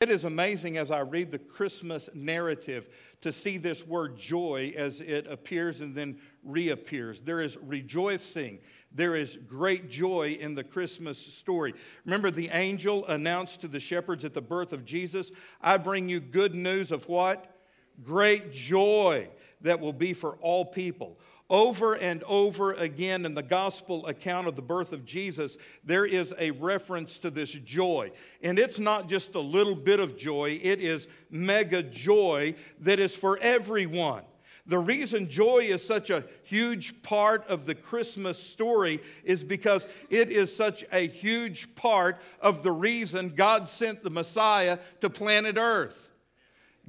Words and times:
It 0.00 0.08
is 0.08 0.24
amazing 0.24 0.78
as 0.78 0.90
I 0.90 1.00
read 1.00 1.30
the 1.30 1.38
Christmas 1.38 2.08
narrative 2.14 2.88
to 3.20 3.30
see 3.30 3.58
this 3.58 3.86
word 3.86 4.16
joy 4.16 4.72
as 4.74 5.02
it 5.02 5.26
appears 5.26 5.82
and 5.82 5.94
then 5.94 6.18
reappears. 6.42 7.20
There 7.20 7.42
is 7.42 7.58
rejoicing, 7.58 8.60
there 8.90 9.14
is 9.14 9.36
great 9.46 9.90
joy 9.90 10.38
in 10.40 10.54
the 10.54 10.64
Christmas 10.64 11.18
story. 11.18 11.74
Remember, 12.06 12.30
the 12.30 12.48
angel 12.48 13.06
announced 13.08 13.60
to 13.60 13.68
the 13.68 13.78
shepherds 13.78 14.24
at 14.24 14.32
the 14.32 14.40
birth 14.40 14.72
of 14.72 14.86
Jesus, 14.86 15.32
I 15.60 15.76
bring 15.76 16.08
you 16.08 16.18
good 16.18 16.54
news 16.54 16.92
of 16.92 17.06
what? 17.06 17.54
Great 18.02 18.52
joy 18.52 19.28
that 19.60 19.80
will 19.80 19.92
be 19.92 20.14
for 20.14 20.36
all 20.36 20.64
people. 20.64 21.18
Over 21.50 21.94
and 21.94 22.22
over 22.28 22.74
again 22.74 23.26
in 23.26 23.34
the 23.34 23.42
gospel 23.42 24.06
account 24.06 24.46
of 24.46 24.54
the 24.54 24.62
birth 24.62 24.92
of 24.92 25.04
Jesus, 25.04 25.56
there 25.84 26.06
is 26.06 26.32
a 26.38 26.52
reference 26.52 27.18
to 27.18 27.30
this 27.30 27.50
joy. 27.50 28.12
And 28.40 28.56
it's 28.56 28.78
not 28.78 29.08
just 29.08 29.34
a 29.34 29.40
little 29.40 29.74
bit 29.74 29.98
of 29.98 30.16
joy, 30.16 30.60
it 30.62 30.80
is 30.80 31.08
mega 31.28 31.82
joy 31.82 32.54
that 32.78 33.00
is 33.00 33.16
for 33.16 33.36
everyone. 33.38 34.22
The 34.66 34.78
reason 34.78 35.28
joy 35.28 35.62
is 35.62 35.84
such 35.84 36.10
a 36.10 36.22
huge 36.44 37.02
part 37.02 37.44
of 37.48 37.66
the 37.66 37.74
Christmas 37.74 38.38
story 38.38 39.00
is 39.24 39.42
because 39.42 39.88
it 40.08 40.30
is 40.30 40.54
such 40.54 40.84
a 40.92 41.08
huge 41.08 41.74
part 41.74 42.20
of 42.40 42.62
the 42.62 42.70
reason 42.70 43.30
God 43.30 43.68
sent 43.68 44.04
the 44.04 44.10
Messiah 44.10 44.78
to 45.00 45.10
planet 45.10 45.56
Earth. 45.58 46.09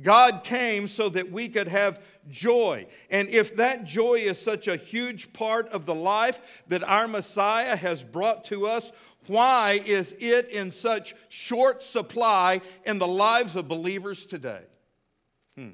God 0.02 0.44
came 0.44 0.88
so 0.88 1.10
that 1.10 1.32
we 1.32 1.48
could 1.48 1.68
have 1.68 2.02
joy. 2.30 2.88
And 3.10 3.30
if 3.30 3.56
that 3.58 3.84
joy 3.86 4.16
is 4.16 4.40
such 4.40 4.68
a 4.68 4.76
huge 4.76 5.34
part 5.34 5.70
of 5.70 5.86
the 5.86 5.96
life 5.96 6.40
that 6.68 6.84
our 6.84 7.08
Messiah 7.08 7.76
has 7.76 8.04
brought 8.04 8.46
to 8.46 8.68
us, 8.68 8.92
why 9.28 9.82
is 9.86 10.16
it 10.20 10.50
in 10.50 10.72
such 10.72 11.14
short 11.30 11.84
supply 11.84 12.62
in 12.86 13.00
the 13.00 13.08
lives 13.08 13.56
of 13.56 13.68
believers 13.68 14.26
today? 14.26 14.64
Hmm. 15.56 15.70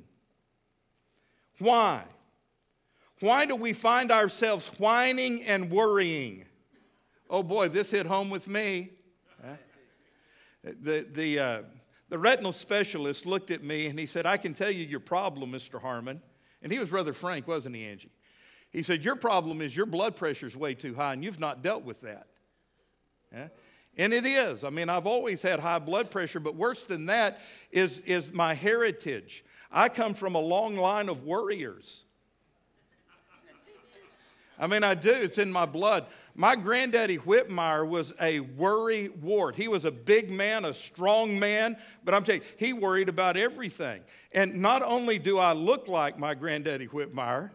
Why? 1.59 2.03
Why 3.19 3.45
do 3.45 3.55
we 3.55 3.73
find 3.73 4.11
ourselves 4.11 4.67
whining 4.77 5.43
and 5.43 5.71
worrying? 5.71 6.45
Oh 7.29 7.43
boy, 7.43 7.69
this 7.69 7.91
hit 7.91 8.05
home 8.05 8.29
with 8.29 8.47
me. 8.47 8.91
The, 10.63 11.07
the, 11.09 11.39
uh, 11.39 11.61
the 12.09 12.17
retinal 12.17 12.51
specialist 12.51 13.25
looked 13.25 13.51
at 13.51 13.63
me 13.63 13.87
and 13.87 13.99
he 13.99 14.05
said, 14.05 14.25
I 14.25 14.37
can 14.37 14.53
tell 14.53 14.71
you 14.71 14.85
your 14.85 14.99
problem, 14.99 15.51
Mr. 15.51 15.81
Harmon. 15.81 16.21
And 16.61 16.71
he 16.71 16.79
was 16.79 16.91
rather 16.91 17.13
frank, 17.13 17.47
wasn't 17.47 17.75
he, 17.75 17.85
Angie? 17.85 18.11
He 18.71 18.83
said, 18.83 19.03
Your 19.03 19.15
problem 19.15 19.61
is 19.61 19.75
your 19.75 19.85
blood 19.85 20.15
pressure 20.15 20.47
is 20.47 20.55
way 20.55 20.73
too 20.73 20.93
high 20.95 21.13
and 21.13 21.23
you've 21.23 21.39
not 21.39 21.61
dealt 21.61 21.83
with 21.83 22.01
that. 22.01 22.27
Yeah? 23.33 23.47
And 23.97 24.13
it 24.13 24.25
is. 24.25 24.63
I 24.63 24.69
mean, 24.69 24.89
I've 24.89 25.07
always 25.07 25.41
had 25.41 25.59
high 25.59 25.79
blood 25.79 26.11
pressure, 26.11 26.39
but 26.39 26.55
worse 26.55 26.83
than 26.83 27.07
that 27.07 27.39
is, 27.71 27.99
is 27.99 28.31
my 28.31 28.53
heritage. 28.53 29.43
I 29.71 29.89
come 29.89 30.13
from 30.13 30.35
a 30.35 30.39
long 30.39 30.75
line 30.75 31.09
of 31.09 31.23
worriers. 31.23 32.03
I 34.59 34.67
mean, 34.67 34.83
I 34.83 34.95
do. 34.95 35.11
It's 35.11 35.37
in 35.37 35.51
my 35.51 35.65
blood. 35.65 36.05
My 36.39 36.55
granddaddy 36.55 37.17
Whitmire 37.17 37.87
was 37.87 38.13
a 38.21 38.41
worry 38.41 39.09
wart. 39.09 39.55
He 39.55 39.67
was 39.67 39.85
a 39.85 39.91
big 39.91 40.29
man, 40.29 40.65
a 40.65 40.73
strong 40.73 41.39
man, 41.39 41.75
but 42.05 42.13
I'm 42.13 42.23
telling 42.23 42.41
you, 42.41 42.47
he 42.57 42.73
worried 42.73 43.09
about 43.09 43.37
everything. 43.37 44.03
And 44.31 44.61
not 44.61 44.83
only 44.83 45.17
do 45.17 45.39
I 45.39 45.53
look 45.53 45.87
like 45.87 46.19
my 46.19 46.35
granddaddy 46.35 46.87
Whitmire, 46.87 47.49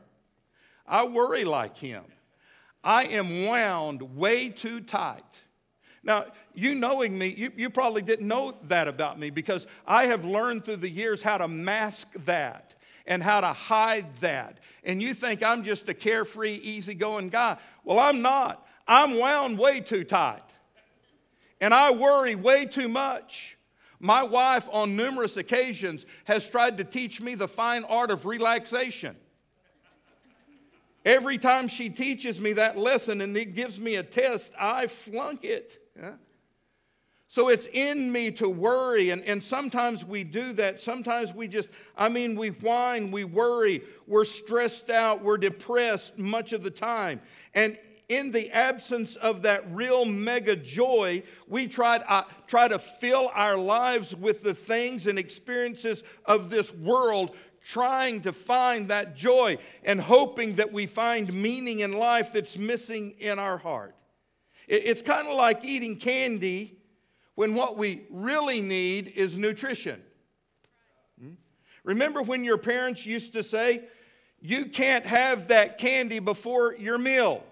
I 0.84 1.04
worry 1.04 1.44
like 1.44 1.78
him. 1.78 2.02
I 2.82 3.04
am 3.04 3.46
wound 3.46 4.16
way 4.16 4.48
too 4.48 4.80
tight. 4.80 5.44
Now, 6.02 6.26
you 6.52 6.74
knowing 6.74 7.16
me, 7.16 7.28
you, 7.28 7.52
you 7.56 7.70
probably 7.70 8.02
didn't 8.02 8.26
know 8.26 8.56
that 8.64 8.88
about 8.88 9.16
me 9.16 9.30
because 9.30 9.68
I 9.86 10.06
have 10.06 10.24
learned 10.24 10.64
through 10.64 10.76
the 10.76 10.90
years 10.90 11.22
how 11.22 11.38
to 11.38 11.46
mask 11.46 12.08
that 12.24 12.74
and 13.06 13.22
how 13.22 13.42
to 13.42 13.52
hide 13.52 14.12
that. 14.16 14.58
And 14.82 15.00
you 15.00 15.14
think 15.14 15.44
I'm 15.44 15.62
just 15.62 15.88
a 15.88 15.94
carefree, 15.94 16.54
easygoing 16.54 17.28
guy. 17.28 17.58
Well, 17.84 18.00
I'm 18.00 18.22
not. 18.22 18.66
I'm 18.86 19.18
wound 19.18 19.58
way 19.58 19.80
too 19.80 20.04
tight. 20.04 20.42
And 21.60 21.72
I 21.72 21.92
worry 21.92 22.34
way 22.34 22.66
too 22.66 22.88
much. 22.88 23.56
My 24.00 24.24
wife, 24.24 24.68
on 24.72 24.96
numerous 24.96 25.36
occasions, 25.36 26.04
has 26.24 26.48
tried 26.50 26.78
to 26.78 26.84
teach 26.84 27.20
me 27.20 27.36
the 27.36 27.46
fine 27.46 27.84
art 27.84 28.10
of 28.10 28.26
relaxation. 28.26 29.14
Every 31.04 31.38
time 31.38 31.68
she 31.68 31.88
teaches 31.88 32.40
me 32.40 32.54
that 32.54 32.76
lesson 32.76 33.20
and 33.20 33.36
it 33.36 33.54
gives 33.54 33.78
me 33.78 33.96
a 33.96 34.02
test, 34.02 34.52
I 34.58 34.88
flunk 34.88 35.44
it. 35.44 35.78
Yeah? 35.96 36.14
So 37.28 37.48
it's 37.48 37.66
in 37.72 38.12
me 38.12 38.30
to 38.32 38.48
worry, 38.48 39.08
and, 39.08 39.22
and 39.22 39.42
sometimes 39.42 40.04
we 40.04 40.22
do 40.22 40.52
that. 40.52 40.82
Sometimes 40.82 41.32
we 41.32 41.48
just, 41.48 41.70
I 41.96 42.10
mean, 42.10 42.36
we 42.36 42.48
whine, 42.48 43.10
we 43.10 43.24
worry, 43.24 43.82
we're 44.06 44.26
stressed 44.26 44.90
out, 44.90 45.24
we're 45.24 45.38
depressed 45.38 46.18
much 46.18 46.52
of 46.52 46.62
the 46.62 46.70
time. 46.70 47.22
And 47.54 47.78
in 48.08 48.30
the 48.30 48.50
absence 48.50 49.16
of 49.16 49.42
that 49.42 49.64
real 49.72 50.04
mega 50.04 50.56
joy, 50.56 51.22
we 51.46 51.66
try, 51.66 51.96
uh, 51.96 52.24
try 52.46 52.68
to 52.68 52.78
fill 52.78 53.30
our 53.34 53.56
lives 53.56 54.14
with 54.14 54.42
the 54.42 54.54
things 54.54 55.06
and 55.06 55.18
experiences 55.18 56.02
of 56.24 56.50
this 56.50 56.72
world, 56.74 57.34
trying 57.64 58.20
to 58.22 58.32
find 58.32 58.88
that 58.88 59.16
joy 59.16 59.56
and 59.84 60.00
hoping 60.00 60.56
that 60.56 60.72
we 60.72 60.86
find 60.86 61.32
meaning 61.32 61.80
in 61.80 61.92
life 61.92 62.32
that's 62.32 62.58
missing 62.58 63.14
in 63.18 63.38
our 63.38 63.56
heart. 63.56 63.94
It, 64.66 64.84
it's 64.84 65.02
kind 65.02 65.28
of 65.28 65.36
like 65.36 65.64
eating 65.64 65.96
candy 65.96 66.76
when 67.34 67.54
what 67.54 67.78
we 67.78 68.02
really 68.10 68.60
need 68.60 69.08
is 69.08 69.36
nutrition. 69.36 70.02
Hmm? 71.20 71.34
Remember 71.84 72.22
when 72.22 72.44
your 72.44 72.58
parents 72.58 73.06
used 73.06 73.32
to 73.34 73.42
say, 73.42 73.84
You 74.40 74.66
can't 74.66 75.06
have 75.06 75.48
that 75.48 75.78
candy 75.78 76.18
before 76.18 76.74
your 76.74 76.98
meal? 76.98 77.44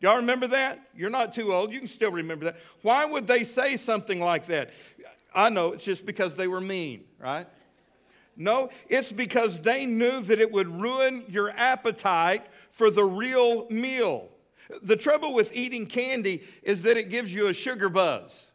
Y'all 0.00 0.16
remember 0.16 0.46
that? 0.48 0.80
You're 0.94 1.10
not 1.10 1.34
too 1.34 1.52
old. 1.52 1.72
You 1.72 1.78
can 1.78 1.88
still 1.88 2.10
remember 2.12 2.46
that. 2.46 2.56
Why 2.82 3.04
would 3.04 3.26
they 3.26 3.44
say 3.44 3.76
something 3.76 4.20
like 4.20 4.46
that? 4.46 4.70
I 5.34 5.48
know 5.48 5.72
it's 5.72 5.84
just 5.84 6.06
because 6.06 6.34
they 6.34 6.46
were 6.46 6.60
mean, 6.60 7.04
right? 7.18 7.46
No, 8.36 8.70
it's 8.88 9.12
because 9.12 9.60
they 9.60 9.86
knew 9.86 10.20
that 10.22 10.40
it 10.40 10.50
would 10.50 10.68
ruin 10.68 11.24
your 11.28 11.50
appetite 11.50 12.44
for 12.70 12.90
the 12.90 13.04
real 13.04 13.66
meal. 13.70 14.28
The 14.82 14.96
trouble 14.96 15.34
with 15.34 15.54
eating 15.54 15.86
candy 15.86 16.42
is 16.62 16.82
that 16.82 16.96
it 16.96 17.10
gives 17.10 17.32
you 17.32 17.48
a 17.48 17.54
sugar 17.54 17.88
buzz, 17.88 18.50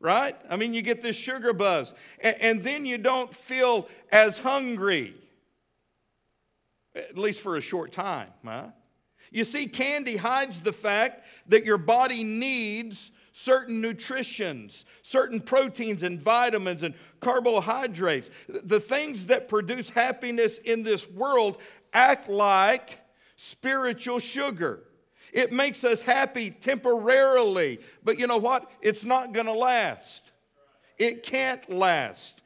right? 0.00 0.36
I 0.48 0.56
mean, 0.56 0.74
you 0.74 0.82
get 0.82 1.00
this 1.00 1.16
sugar 1.16 1.52
buzz, 1.52 1.94
and, 2.20 2.36
and 2.40 2.64
then 2.64 2.86
you 2.86 2.98
don't 2.98 3.32
feel 3.34 3.88
as 4.10 4.38
hungry, 4.38 5.14
at 6.94 7.18
least 7.18 7.40
for 7.40 7.56
a 7.56 7.60
short 7.60 7.92
time, 7.92 8.28
huh? 8.44 8.66
You 9.32 9.44
see, 9.44 9.66
candy 9.66 10.16
hides 10.16 10.60
the 10.60 10.72
fact 10.72 11.24
that 11.48 11.64
your 11.64 11.78
body 11.78 12.22
needs 12.22 13.10
certain 13.32 13.80
nutritions, 13.80 14.84
certain 15.02 15.40
proteins 15.40 16.02
and 16.02 16.20
vitamins 16.20 16.82
and 16.82 16.94
carbohydrates. 17.20 18.30
The 18.46 18.78
things 18.78 19.26
that 19.26 19.48
produce 19.48 19.88
happiness 19.88 20.58
in 20.58 20.82
this 20.82 21.08
world 21.10 21.56
act 21.94 22.28
like 22.28 23.00
spiritual 23.36 24.18
sugar. 24.18 24.84
It 25.32 25.50
makes 25.50 25.82
us 25.82 26.02
happy 26.02 26.50
temporarily, 26.50 27.80
but 28.04 28.18
you 28.18 28.26
know 28.26 28.36
what? 28.36 28.70
It's 28.82 29.02
not 29.02 29.32
going 29.32 29.46
to 29.46 29.52
last. 29.52 30.30
It 30.98 31.22
can't 31.22 31.68
last. 31.70 32.42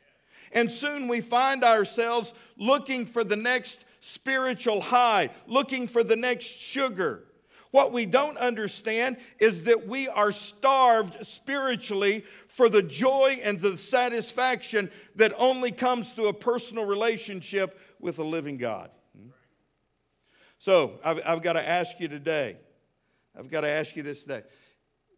And 0.52 0.70
soon 0.70 1.08
we 1.08 1.20
find 1.20 1.64
ourselves 1.64 2.32
looking 2.56 3.04
for 3.06 3.24
the 3.24 3.34
next 3.34 3.84
spiritual 4.06 4.80
high, 4.80 5.30
looking 5.48 5.88
for 5.88 6.04
the 6.04 6.14
next 6.14 6.46
sugar. 6.46 7.24
What 7.72 7.92
we 7.92 8.06
don't 8.06 8.38
understand 8.38 9.16
is 9.40 9.64
that 9.64 9.88
we 9.88 10.06
are 10.06 10.30
starved 10.30 11.26
spiritually 11.26 12.24
for 12.46 12.68
the 12.68 12.82
joy 12.82 13.40
and 13.42 13.60
the 13.60 13.76
satisfaction 13.76 14.90
that 15.16 15.34
only 15.36 15.72
comes 15.72 16.12
through 16.12 16.28
a 16.28 16.32
personal 16.32 16.86
relationship 16.86 17.80
with 17.98 18.20
a 18.20 18.24
living 18.24 18.58
God. 18.58 18.90
So 20.58 21.00
I've, 21.04 21.20
I've 21.26 21.42
got 21.42 21.54
to 21.54 21.68
ask 21.68 21.98
you 21.98 22.06
today, 22.06 22.56
I've 23.36 23.50
got 23.50 23.62
to 23.62 23.68
ask 23.68 23.96
you 23.96 24.04
this 24.04 24.22
today 24.22 24.42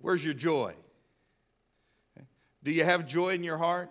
where's 0.01 0.25
your 0.25 0.35
joy? 0.35 0.75
Do 2.63 2.73
you 2.73 2.85
have 2.85 3.07
joy 3.07 3.31
in 3.31 3.45
your 3.45 3.59
heart? 3.59 3.91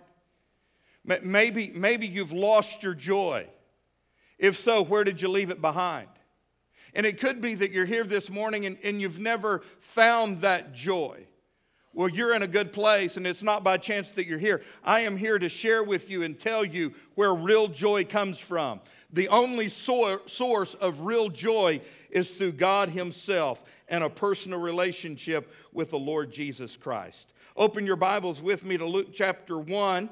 Maybe, 1.04 1.70
maybe 1.74 2.06
you've 2.06 2.32
lost 2.32 2.82
your 2.82 2.94
joy. 2.94 3.46
If 4.38 4.56
so, 4.56 4.82
where 4.82 5.04
did 5.04 5.20
you 5.20 5.28
leave 5.28 5.50
it 5.50 5.60
behind? 5.60 6.08
And 6.94 7.04
it 7.04 7.20
could 7.20 7.40
be 7.40 7.54
that 7.54 7.70
you're 7.70 7.84
here 7.84 8.04
this 8.04 8.30
morning 8.30 8.66
and, 8.66 8.78
and 8.82 9.00
you've 9.00 9.18
never 9.18 9.62
found 9.80 10.38
that 10.38 10.74
joy. 10.74 11.26
Well, 11.92 12.08
you're 12.08 12.34
in 12.34 12.42
a 12.42 12.48
good 12.48 12.72
place, 12.72 13.16
and 13.16 13.26
it's 13.26 13.42
not 13.42 13.64
by 13.64 13.76
chance 13.76 14.12
that 14.12 14.26
you're 14.26 14.38
here. 14.38 14.62
I 14.84 15.00
am 15.00 15.16
here 15.16 15.38
to 15.38 15.48
share 15.48 15.82
with 15.82 16.08
you 16.08 16.22
and 16.22 16.38
tell 16.38 16.64
you 16.64 16.94
where 17.16 17.34
real 17.34 17.66
joy 17.66 18.04
comes 18.04 18.38
from. 18.38 18.80
The 19.12 19.28
only 19.28 19.68
source 19.68 20.74
of 20.74 21.00
real 21.00 21.28
joy 21.28 21.80
is 22.10 22.30
through 22.30 22.52
God 22.52 22.90
Himself 22.90 23.64
and 23.88 24.04
a 24.04 24.10
personal 24.10 24.60
relationship 24.60 25.52
with 25.72 25.90
the 25.90 25.98
Lord 25.98 26.30
Jesus 26.30 26.76
Christ. 26.76 27.32
open 27.56 27.84
your 27.84 27.96
Bibles 27.96 28.40
with 28.40 28.64
me 28.64 28.76
to 28.76 28.86
Luke 28.86 29.08
chapter 29.12 29.58
1, 29.58 30.08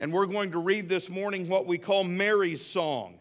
and 0.00 0.12
we're 0.12 0.26
going 0.26 0.50
to 0.50 0.58
read 0.58 0.88
this 0.88 1.08
morning 1.08 1.48
what 1.48 1.66
we 1.66 1.78
call 1.78 2.04
Mary's 2.04 2.62
song. 2.62 3.18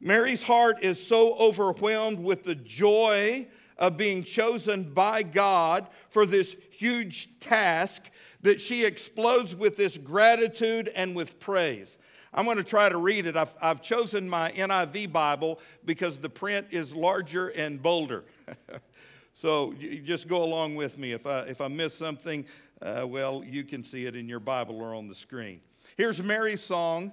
Mary's 0.00 0.42
heart 0.42 0.78
is 0.82 1.04
so 1.04 1.34
overwhelmed 1.34 2.20
with 2.20 2.44
the 2.44 2.54
joy 2.54 3.46
of 3.78 3.96
being 3.96 4.22
chosen 4.22 4.84
by 4.84 5.22
God 5.22 5.88
for 6.08 6.26
this 6.26 6.56
huge 6.70 7.40
task 7.40 8.10
that 8.42 8.60
she 8.60 8.84
explodes 8.84 9.56
with 9.56 9.76
this 9.76 9.98
gratitude 9.98 10.90
and 10.94 11.14
with 11.16 11.40
praise. 11.40 11.96
I'm 12.32 12.44
going 12.44 12.58
to 12.58 12.64
try 12.64 12.88
to 12.88 12.98
read 12.98 13.26
it. 13.26 13.36
I've, 13.36 13.54
I've 13.60 13.82
chosen 13.82 14.28
my 14.28 14.52
NIV 14.52 15.12
Bible 15.12 15.60
because 15.84 16.18
the 16.18 16.28
print 16.28 16.68
is 16.70 16.94
larger 16.94 17.48
and 17.48 17.82
bolder. 17.82 18.24
so 19.34 19.72
you 19.78 20.00
just 20.00 20.28
go 20.28 20.44
along 20.44 20.76
with 20.76 20.98
me. 20.98 21.12
If 21.12 21.26
I, 21.26 21.40
if 21.40 21.60
I 21.60 21.68
miss 21.68 21.94
something, 21.94 22.44
uh, 22.82 23.06
well, 23.08 23.42
you 23.44 23.64
can 23.64 23.82
see 23.82 24.06
it 24.06 24.14
in 24.14 24.28
your 24.28 24.40
Bible 24.40 24.80
or 24.80 24.94
on 24.94 25.08
the 25.08 25.14
screen. 25.14 25.60
Here's 25.96 26.22
Mary's 26.22 26.62
song, 26.62 27.12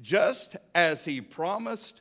just 0.00 0.56
as 0.74 1.04
he 1.04 1.20
promised 1.20 2.00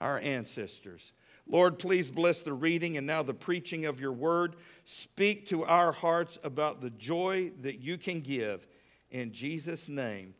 our 0.00 0.18
ancestors. 0.18 1.12
Lord, 1.46 1.78
please 1.78 2.10
bless 2.10 2.42
the 2.42 2.54
reading 2.54 2.96
and 2.96 3.06
now 3.06 3.22
the 3.22 3.34
preaching 3.34 3.84
of 3.84 4.00
your 4.00 4.12
word. 4.12 4.56
Speak 4.84 5.46
to 5.48 5.64
our 5.64 5.92
hearts 5.92 6.38
about 6.42 6.80
the 6.80 6.90
joy 6.90 7.52
that 7.60 7.80
you 7.80 7.98
can 7.98 8.20
give 8.20 8.66
in 9.14 9.32
Jesus' 9.32 9.88
name, 9.88 10.34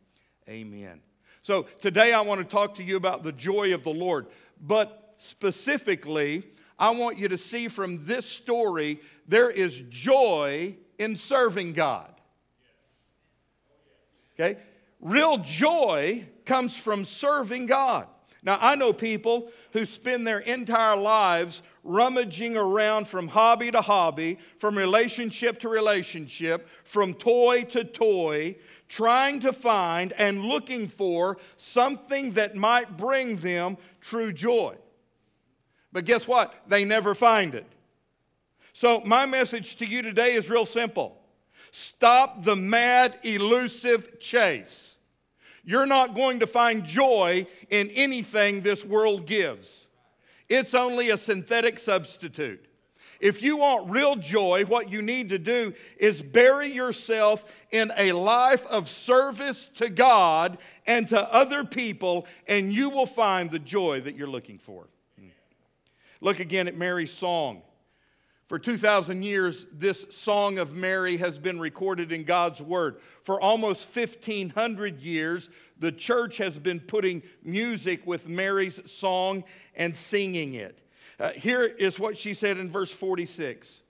amen. 0.49 0.99
So 1.41 1.63
today 1.79 2.11
I 2.11 2.21
want 2.21 2.41
to 2.41 2.45
talk 2.45 2.75
to 2.75 2.83
you 2.83 2.97
about 2.97 3.23
the 3.23 3.31
joy 3.31 3.73
of 3.73 3.83
the 3.83 3.93
Lord, 3.93 4.27
but 4.59 5.15
specifically, 5.17 6.43
I 6.77 6.89
want 6.89 7.17
you 7.17 7.29
to 7.29 7.37
see 7.37 7.69
from 7.69 8.05
this 8.05 8.25
story 8.25 8.99
there 9.29 9.49
is 9.49 9.81
joy 9.89 10.75
in 10.99 11.15
serving 11.15 11.71
God. 11.71 12.13
Okay? 14.33 14.59
Real 14.99 15.37
joy 15.37 16.25
comes 16.45 16.75
from 16.75 17.05
serving 17.05 17.65
God. 17.67 18.07
Now, 18.43 18.59
I 18.61 18.75
know 18.75 18.93
people 18.93 19.51
who 19.73 19.85
spend 19.85 20.25
their 20.25 20.39
entire 20.39 20.95
lives 20.95 21.63
rummaging 21.83 22.55
around 22.55 23.07
from 23.07 23.27
hobby 23.27 23.71
to 23.71 23.81
hobby, 23.81 24.37
from 24.59 24.77
relationship 24.77 25.59
to 25.61 25.69
relationship, 25.69 26.67
from 26.83 27.15
toy 27.15 27.63
to 27.63 27.83
toy, 27.83 28.55
trying 28.87 29.39
to 29.39 29.51
find 29.51 30.13
and 30.13 30.45
looking 30.45 30.87
for 30.87 31.37
something 31.57 32.33
that 32.33 32.55
might 32.55 32.97
bring 32.97 33.37
them 33.37 33.77
true 33.99 34.31
joy. 34.31 34.75
But 35.91 36.05
guess 36.05 36.27
what? 36.27 36.53
They 36.67 36.85
never 36.85 37.15
find 37.15 37.55
it. 37.55 37.65
So, 38.73 39.01
my 39.05 39.25
message 39.25 39.77
to 39.77 39.85
you 39.85 40.03
today 40.03 40.33
is 40.33 40.49
real 40.49 40.65
simple 40.65 41.17
stop 41.75 42.41
the 42.43 42.55
mad, 42.55 43.19
elusive 43.23 44.17
chase. 44.21 44.97
You're 45.65 45.85
not 45.85 46.15
going 46.15 46.39
to 46.39 46.47
find 46.47 46.85
joy 46.85 47.47
in 47.69 47.89
anything 47.89 48.61
this 48.61 48.85
world 48.85 49.25
gives. 49.25 49.87
It's 50.47 50.73
only 50.73 51.09
a 51.09 51.17
synthetic 51.17 51.77
substitute. 51.79 52.65
If 53.19 53.41
you 53.41 53.57
want 53.57 53.89
real 53.89 54.15
joy, 54.15 54.63
what 54.65 54.89
you 54.89 55.01
need 55.01 55.29
to 55.29 55.37
do 55.37 55.73
is 55.97 56.21
bury 56.21 56.67
yourself 56.67 57.43
in 57.71 57.91
a 57.97 58.13
life 58.13 58.65
of 58.67 58.87
service 58.87 59.69
to 59.75 59.89
God 59.89 60.57
and 60.87 61.07
to 61.09 61.33
other 61.33 61.65
people, 61.65 62.25
and 62.47 62.71
you 62.71 62.89
will 62.89 63.05
find 63.05 63.51
the 63.51 63.59
joy 63.59 63.99
that 64.01 64.15
you're 64.15 64.27
looking 64.27 64.59
for. 64.59 64.87
Hmm. 65.19 65.27
Look 66.21 66.39
again 66.39 66.69
at 66.69 66.77
Mary's 66.77 67.11
song. 67.11 67.63
For 68.47 68.59
2,000 68.59 69.23
years, 69.23 69.65
this 69.71 70.05
song 70.11 70.59
of 70.59 70.75
Mary 70.75 71.17
has 71.17 71.39
been 71.39 71.59
recorded 71.59 72.11
in 72.11 72.25
God's 72.25 72.61
Word. 72.61 72.97
For 73.23 73.41
almost 73.41 73.95
1,500 73.95 74.99
years, 74.99 75.49
the 75.79 75.91
church 75.91 76.37
has 76.37 76.59
been 76.59 76.79
putting 76.79 77.23
music 77.43 78.05
with 78.05 78.27
Mary's 78.27 78.79
song 78.89 79.43
and 79.75 79.97
singing 79.97 80.53
it. 80.53 80.79
Uh, 81.19 81.31
here 81.31 81.63
is 81.63 81.99
what 81.99 82.17
she 82.17 82.35
said 82.35 82.57
in 82.57 82.69
verse 82.69 82.91
46 82.91 83.81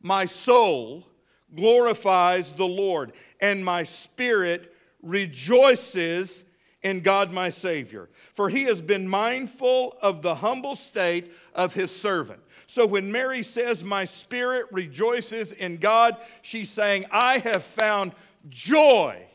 My 0.00 0.24
soul 0.24 1.06
glorifies 1.54 2.54
the 2.54 2.66
Lord, 2.66 3.12
and 3.40 3.62
my 3.62 3.82
spirit 3.82 4.74
rejoices 5.02 6.44
in 6.82 7.00
God 7.00 7.32
my 7.32 7.50
Savior, 7.50 8.08
for 8.32 8.48
he 8.48 8.64
has 8.64 8.80
been 8.80 9.06
mindful 9.08 9.98
of 10.00 10.22
the 10.22 10.36
humble 10.36 10.76
state 10.76 11.32
of 11.54 11.74
his 11.74 11.94
servant. 11.94 12.40
So 12.68 12.84
when 12.84 13.10
Mary 13.10 13.42
says, 13.42 13.82
My 13.82 14.04
spirit 14.04 14.66
rejoices 14.70 15.52
in 15.52 15.78
God, 15.78 16.16
she's 16.42 16.70
saying, 16.70 17.06
I 17.10 17.38
have 17.38 17.64
found 17.64 18.12
joy 18.50 19.26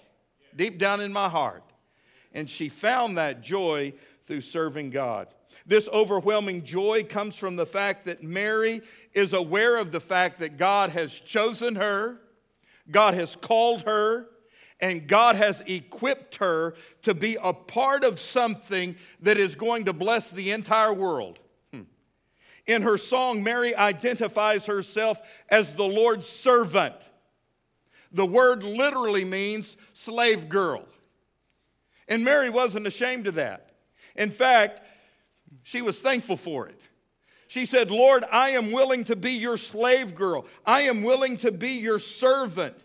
deep 0.56 0.78
down 0.78 1.02
in 1.02 1.12
my 1.12 1.28
heart. 1.28 1.64
And 2.34 2.48
she 2.48 2.70
found 2.70 3.18
that 3.18 3.42
joy 3.42 3.94
through 4.26 4.42
serving 4.42 4.92
God. 4.92 5.28
This 5.66 5.90
overwhelming 5.90 6.64
joy 6.64 7.04
comes 7.04 7.36
from 7.36 7.56
the 7.56 7.66
fact 7.66 8.06
that 8.06 8.22
Mary 8.22 8.82
is 9.14 9.34
aware 9.34 9.78
of 9.78 9.92
the 9.92 10.00
fact 10.00 10.40
that 10.40 10.58
God 10.58 10.92
has 10.92 11.20
chosen 11.20 11.76
her, 11.76 12.22
God 12.92 13.16
has 13.16 13.36
called 13.36 13.82
her, 13.84 14.28
and 14.80 15.08
God 15.08 15.38
has 15.38 15.64
equipped 15.66 16.36
her 16.36 16.76
to 17.02 17.16
be 17.16 17.38
a 17.42 17.54
part 17.54 18.04
of 18.04 18.20
something 18.20 18.96
that 19.22 19.38
is 19.38 19.56
going 19.56 19.86
to 19.86 19.94
bless 19.94 20.30
the 20.30 20.52
entire 20.52 20.94
world. 20.94 21.40
In 22.66 22.82
her 22.84 22.98
song, 22.98 23.44
Mary 23.44 23.76
identifies 23.76 24.66
herself 24.66 25.22
as 25.50 25.76
the 25.76 25.84
Lord's 25.84 26.28
servant. 26.28 26.96
The 28.12 28.26
word 28.26 28.64
literally 28.64 29.26
means 29.26 29.76
slave 29.94 30.48
girl. 30.48 30.86
And 32.08 32.24
Mary 32.24 32.50
wasn't 32.50 32.88
ashamed 32.88 33.28
of 33.28 33.36
that. 33.36 33.72
In 34.16 34.30
fact, 34.30 34.82
she 35.64 35.82
was 35.82 36.00
thankful 36.00 36.38
for 36.38 36.68
it. 36.68 36.80
She 37.48 37.66
said, 37.66 37.92
Lord, 37.92 38.24
I 38.32 38.50
am 38.52 38.72
willing 38.72 39.04
to 39.06 39.16
be 39.16 39.34
your 39.34 39.58
slave 39.58 40.16
girl. 40.16 40.46
I 40.66 40.82
am 40.84 41.04
willing 41.04 41.38
to 41.38 41.52
be 41.52 41.72
your 41.72 42.00
servant. 42.00 42.76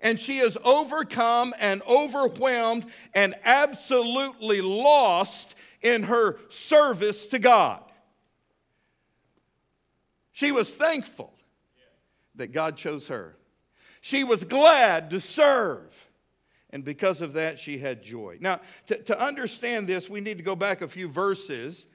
And 0.00 0.18
she 0.18 0.38
is 0.38 0.58
overcome 0.64 1.54
and 1.58 1.82
overwhelmed 1.82 2.86
and 3.14 3.34
absolutely 3.44 4.60
lost 4.60 5.54
in 5.80 6.04
her 6.04 6.38
service 6.48 7.26
to 7.26 7.38
God. 7.38 7.82
She 10.42 10.50
was 10.50 10.74
thankful 10.74 11.32
that 12.34 12.48
God 12.48 12.76
chose 12.76 13.06
her. 13.06 13.36
She 14.00 14.24
was 14.24 14.42
glad 14.42 15.10
to 15.10 15.20
serve. 15.20 16.08
And 16.70 16.84
because 16.84 17.22
of 17.22 17.34
that, 17.34 17.60
she 17.60 17.78
had 17.78 18.02
joy. 18.02 18.38
Now, 18.40 18.60
to, 18.88 19.00
to 19.04 19.24
understand 19.24 19.86
this, 19.86 20.10
we 20.10 20.20
need 20.20 20.38
to 20.38 20.42
go 20.42 20.56
back 20.56 20.82
a 20.82 20.88
few 20.88 21.06
verses 21.06 21.86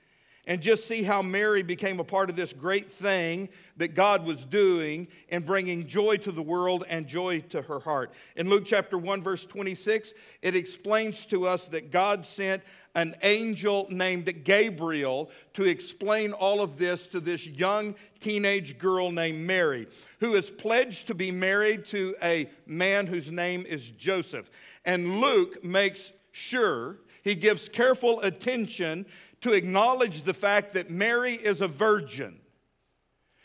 and 0.47 0.61
just 0.61 0.87
see 0.87 1.03
how 1.03 1.21
Mary 1.21 1.61
became 1.61 1.99
a 1.99 2.05
part 2.05 2.29
of 2.29 2.37
this 2.37 2.53
great 2.53 2.89
thing 2.89 3.49
that 3.75 3.89
God 3.89 4.25
was 4.25 4.45
doing 4.45 5.09
and 5.29 5.45
bringing 5.45 5.85
joy 5.85 6.15
to 6.17 6.31
the 6.31 6.41
world 6.41 6.85
and 6.87 7.05
joy 7.05 7.41
to 7.49 7.61
her 7.61 7.79
heart. 7.79 8.13
In 8.37 8.49
Luke 8.49 8.63
chapter 8.65 8.97
1, 8.97 9.21
verse 9.21 9.45
26, 9.45 10.13
it 10.41 10.55
explains 10.55 11.25
to 11.27 11.45
us 11.45 11.67
that 11.67 11.91
God 11.91 12.25
sent 12.25 12.63
an 12.95 13.13
angel 13.21 13.87
named 13.91 14.43
Gabriel 14.45 15.29
to 15.53 15.65
explain 15.65 16.31
all 16.31 16.61
of 16.61 16.79
this 16.79 17.07
to 17.07 17.19
this 17.19 17.45
young 17.45 17.93
teenage 18.21 18.79
girl 18.79 19.11
named 19.11 19.45
Mary, 19.45 19.85
who 20.21 20.33
is 20.33 20.49
pledged 20.49 21.07
to 21.07 21.13
be 21.13 21.29
married 21.29 21.85
to 21.87 22.15
a 22.23 22.49
man 22.65 23.05
whose 23.05 23.29
name 23.29 23.65
is 23.67 23.89
Joseph. 23.89 24.49
And 24.85 25.19
Luke 25.19 25.63
makes 25.63 26.13
sure 26.31 26.97
he 27.27 27.35
gives 27.35 27.67
careful 27.67 28.21
attention 28.21 29.05
to 29.41 29.53
acknowledge 29.53 30.23
the 30.23 30.33
fact 30.33 30.73
that 30.73 30.89
Mary 30.89 31.33
is 31.33 31.61
a 31.61 31.67
virgin. 31.67 32.39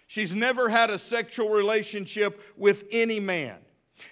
She's 0.07 0.35
never 0.35 0.69
had 0.69 0.91
a 0.91 0.99
sexual 0.99 1.49
relationship 1.49 2.41
with 2.57 2.85
any 2.91 3.21
man. 3.21 3.59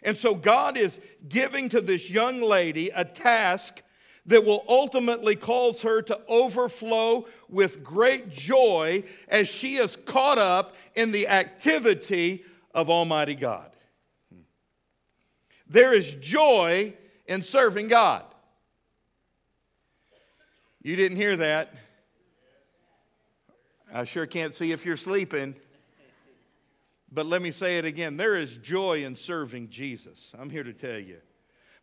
And 0.02 0.16
so 0.16 0.34
God 0.34 0.76
is 0.76 1.00
giving 1.28 1.68
to 1.70 1.80
this 1.80 2.10
young 2.10 2.40
lady 2.40 2.90
a 2.90 3.04
task 3.04 3.82
that 4.26 4.44
will 4.44 4.64
ultimately 4.68 5.34
cause 5.34 5.82
her 5.82 6.02
to 6.02 6.20
overflow 6.28 7.26
with 7.48 7.82
great 7.82 8.30
joy 8.30 9.02
as 9.28 9.48
she 9.48 9.76
is 9.76 9.96
caught 10.04 10.38
up 10.38 10.76
in 10.94 11.10
the 11.12 11.28
activity 11.28 12.44
of 12.74 12.90
Almighty 12.90 13.34
God. 13.34 13.70
Hmm. 14.32 14.42
There 15.66 15.92
is 15.92 16.14
joy 16.14 16.94
in 17.26 17.42
serving 17.42 17.88
God. 17.88 18.24
You 20.82 20.96
didn't 20.96 21.18
hear 21.18 21.36
that. 21.36 21.74
I 23.92 24.04
sure 24.04 24.26
can't 24.26 24.54
see 24.54 24.72
if 24.72 24.86
you're 24.86 24.96
sleeping. 24.96 25.54
But 27.12 27.26
let 27.26 27.42
me 27.42 27.50
say 27.50 27.76
it 27.76 27.84
again 27.84 28.16
there 28.16 28.36
is 28.36 28.56
joy 28.56 29.04
in 29.04 29.14
serving 29.14 29.68
Jesus. 29.68 30.32
I'm 30.38 30.48
here 30.48 30.62
to 30.62 30.72
tell 30.72 30.98
you. 30.98 31.18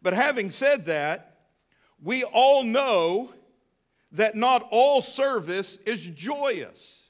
But 0.01 0.13
having 0.13 0.49
said 0.49 0.85
that, 0.85 1.37
we 2.01 2.23
all 2.23 2.63
know 2.63 3.31
that 4.13 4.35
not 4.35 4.67
all 4.71 5.01
service 5.01 5.77
is 5.85 6.07
joyous. 6.07 7.03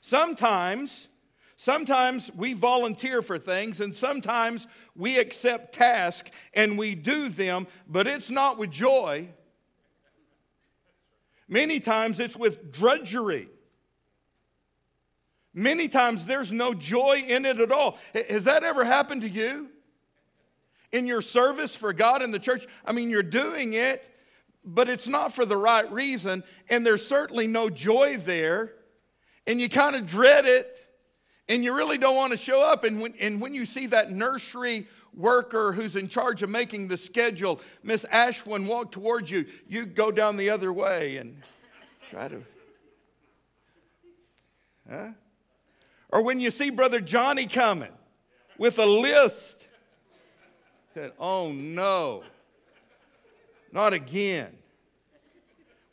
Sometimes 0.00 1.08
Sometimes 1.62 2.30
we 2.34 2.54
volunteer 2.54 3.20
for 3.20 3.38
things, 3.38 3.82
and 3.82 3.94
sometimes 3.94 4.66
we 4.96 5.18
accept 5.18 5.74
tasks 5.74 6.30
and 6.54 6.78
we 6.78 6.94
do 6.94 7.28
them, 7.28 7.66
but 7.86 8.06
it's 8.06 8.30
not 8.30 8.56
with 8.56 8.70
joy. 8.70 9.28
Many 11.48 11.78
times 11.78 12.18
it's 12.18 12.34
with 12.34 12.72
drudgery. 12.72 13.50
Many 15.52 15.88
times 15.88 16.24
there's 16.24 16.50
no 16.50 16.72
joy 16.72 17.24
in 17.28 17.44
it 17.44 17.60
at 17.60 17.70
all. 17.70 17.98
Has 18.14 18.44
that 18.44 18.64
ever 18.64 18.82
happened 18.82 19.20
to 19.20 19.28
you? 19.28 19.68
In 20.92 21.06
your 21.06 21.20
service 21.20 21.76
for 21.76 21.92
God 21.92 22.22
and 22.22 22.32
the 22.32 22.38
church? 22.38 22.66
I 22.86 22.92
mean, 22.92 23.10
you're 23.10 23.22
doing 23.22 23.74
it, 23.74 24.10
but 24.64 24.88
it's 24.88 25.08
not 25.08 25.34
for 25.34 25.44
the 25.44 25.58
right 25.58 25.92
reason, 25.92 26.42
and 26.70 26.86
there's 26.86 27.06
certainly 27.06 27.46
no 27.46 27.68
joy 27.68 28.16
there, 28.16 28.72
and 29.46 29.60
you 29.60 29.68
kind 29.68 29.94
of 29.94 30.06
dread 30.06 30.46
it 30.46 30.86
and 31.50 31.64
you 31.64 31.74
really 31.74 31.98
don't 31.98 32.14
want 32.14 32.30
to 32.30 32.36
show 32.36 32.62
up. 32.62 32.84
And 32.84 33.00
when, 33.00 33.12
and 33.18 33.40
when 33.40 33.52
you 33.52 33.64
see 33.64 33.86
that 33.86 34.12
nursery 34.12 34.86
worker 35.12 35.72
who's 35.72 35.96
in 35.96 36.08
charge 36.08 36.44
of 36.44 36.48
making 36.48 36.86
the 36.86 36.96
schedule, 36.96 37.60
Miss 37.82 38.06
Ashwin, 38.06 38.66
walk 38.66 38.92
towards 38.92 39.32
you, 39.32 39.44
you 39.68 39.84
go 39.84 40.12
down 40.12 40.36
the 40.36 40.48
other 40.48 40.72
way 40.72 41.16
and 41.16 41.36
try 42.08 42.28
to. 42.28 42.42
Huh? 44.88 45.08
Or 46.08 46.22
when 46.22 46.38
you 46.38 46.52
see 46.52 46.70
Brother 46.70 47.00
Johnny 47.00 47.46
coming 47.46 47.92
with 48.56 48.78
a 48.78 48.86
list, 48.86 49.66
said, 50.94 51.12
oh 51.18 51.50
no, 51.50 52.22
not 53.72 53.92
again. 53.92 54.56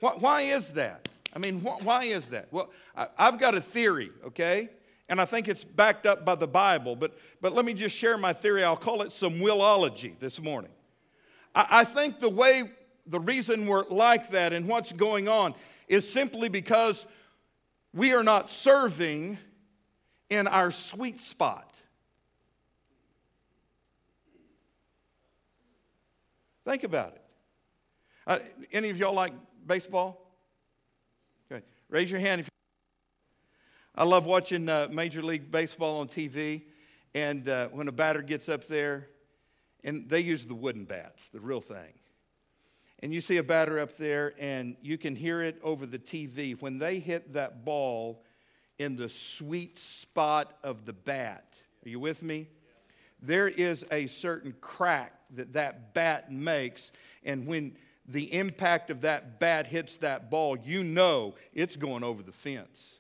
Why, 0.02 0.12
why 0.12 0.42
is 0.42 0.74
that? 0.74 1.10
I 1.36 1.40
mean, 1.40 1.62
wh- 1.62 1.84
why 1.84 2.04
is 2.04 2.28
that? 2.28 2.48
Well, 2.52 2.70
I, 2.96 3.08
I've 3.18 3.40
got 3.40 3.56
a 3.56 3.62
theory, 3.62 4.12
okay? 4.28 4.70
And 5.10 5.22
I 5.22 5.26
think 5.26 5.48
it's 5.48 5.64
backed 5.64 6.06
up 6.06 6.26
by 6.26 6.36
the 6.36 6.48
Bible. 6.48 6.96
But, 6.96 7.18
but 7.42 7.54
let 7.54 7.66
me 7.66 7.74
just 7.74 7.96
share 7.96 8.18
my 8.18 8.34
theory. 8.34 8.64
I'll 8.64 8.76
call 8.76 9.02
it 9.02 9.12
some 9.12 9.36
willology 9.36 10.18
this 10.20 10.42
morning. 10.42 10.72
I, 11.56 11.68
I 11.70 11.84
think 11.84 12.20
the 12.20 12.30
way, 12.30 12.72
the 13.06 13.20
reason 13.20 13.68
we're 13.68 13.86
like 13.86 14.30
that 14.30 14.54
and 14.54 14.68
what's 14.68 14.92
going 14.92 15.28
on 15.28 15.56
is 15.88 16.10
simply 16.10 16.50
because 16.50 17.06
we 17.94 18.14
are 18.14 18.24
not 18.24 18.50
serving 18.50 19.38
in 20.30 20.48
our 20.48 20.72
sweet 20.72 21.22
spot. 21.22 21.74
Think 26.66 26.84
about 26.84 27.14
it. 27.14 27.22
Uh, 28.28 28.40
any 28.74 28.90
of 28.90 28.98
y'all 28.98 29.14
like 29.14 29.32
baseball? 29.66 30.22
Okay. 31.50 31.64
Raise 31.90 32.12
your 32.12 32.20
hand 32.20 32.42
if 32.42 32.50
I 34.00 34.04
love 34.04 34.28
watching 34.28 34.70
uh, 34.70 34.90
Major 34.92 35.24
League 35.24 35.50
Baseball 35.50 36.02
on 36.02 36.08
TV, 36.08 36.62
and 37.16 37.50
uh, 37.50 37.70
when 37.70 37.88
a 37.88 37.92
batter 37.92 38.22
gets 38.22 38.48
up 38.48 38.68
there, 38.68 39.08
and 39.84 40.08
they 40.08 40.20
use 40.20 40.46
the 40.46 40.54
wooden 40.54 40.86
bats, 40.86 41.30
the 41.30 41.40
real 41.40 41.62
thing. 41.62 41.94
And 43.00 43.12
you 43.12 43.22
see 43.22 43.38
a 43.38 43.44
batter 43.44 43.80
up 43.80 43.98
there, 43.98 44.36
and 44.38 44.76
you 44.84 45.00
can 45.00 45.16
hear 45.16 45.42
it 45.42 45.60
over 45.64 45.88
the 45.88 45.98
TV. 45.98 46.62
When 46.62 46.78
they 46.78 47.00
hit 47.00 47.34
that 47.34 47.66
ball 47.66 48.24
in 48.78 48.98
the 48.98 49.10
sweet 49.10 49.80
spot 49.80 50.56
of 50.64 50.86
the 50.86 50.94
bat, 50.94 51.56
are 51.84 51.90
you 51.90 52.00
with 52.00 52.22
me? 52.22 52.50
There 53.20 53.48
is 53.48 53.84
a 53.92 54.06
certain 54.06 54.54
crack 54.62 55.14
that 55.32 55.54
that 55.54 55.96
bat 55.96 56.32
makes, 56.32 56.92
and 57.24 57.48
when 57.48 57.76
the 58.08 58.32
impact 58.32 58.92
of 58.92 59.02
that 59.02 59.40
bat 59.40 59.66
hits 59.66 59.98
that 59.98 60.30
ball, 60.30 60.56
you 60.56 60.84
know 60.84 61.34
it's 61.52 61.76
going 61.76 62.04
over 62.04 62.22
the 62.22 62.32
fence. 62.32 63.00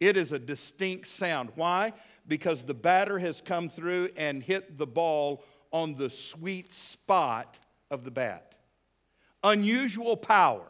It 0.00 0.16
is 0.16 0.32
a 0.32 0.38
distinct 0.38 1.08
sound. 1.08 1.50
Why? 1.54 1.92
Because 2.26 2.64
the 2.64 2.74
batter 2.74 3.18
has 3.18 3.40
come 3.40 3.68
through 3.68 4.10
and 4.16 4.42
hit 4.42 4.78
the 4.78 4.86
ball 4.86 5.44
on 5.72 5.94
the 5.94 6.10
sweet 6.10 6.72
spot 6.72 7.58
of 7.90 8.04
the 8.04 8.10
bat. 8.10 8.54
Unusual 9.42 10.16
power. 10.16 10.66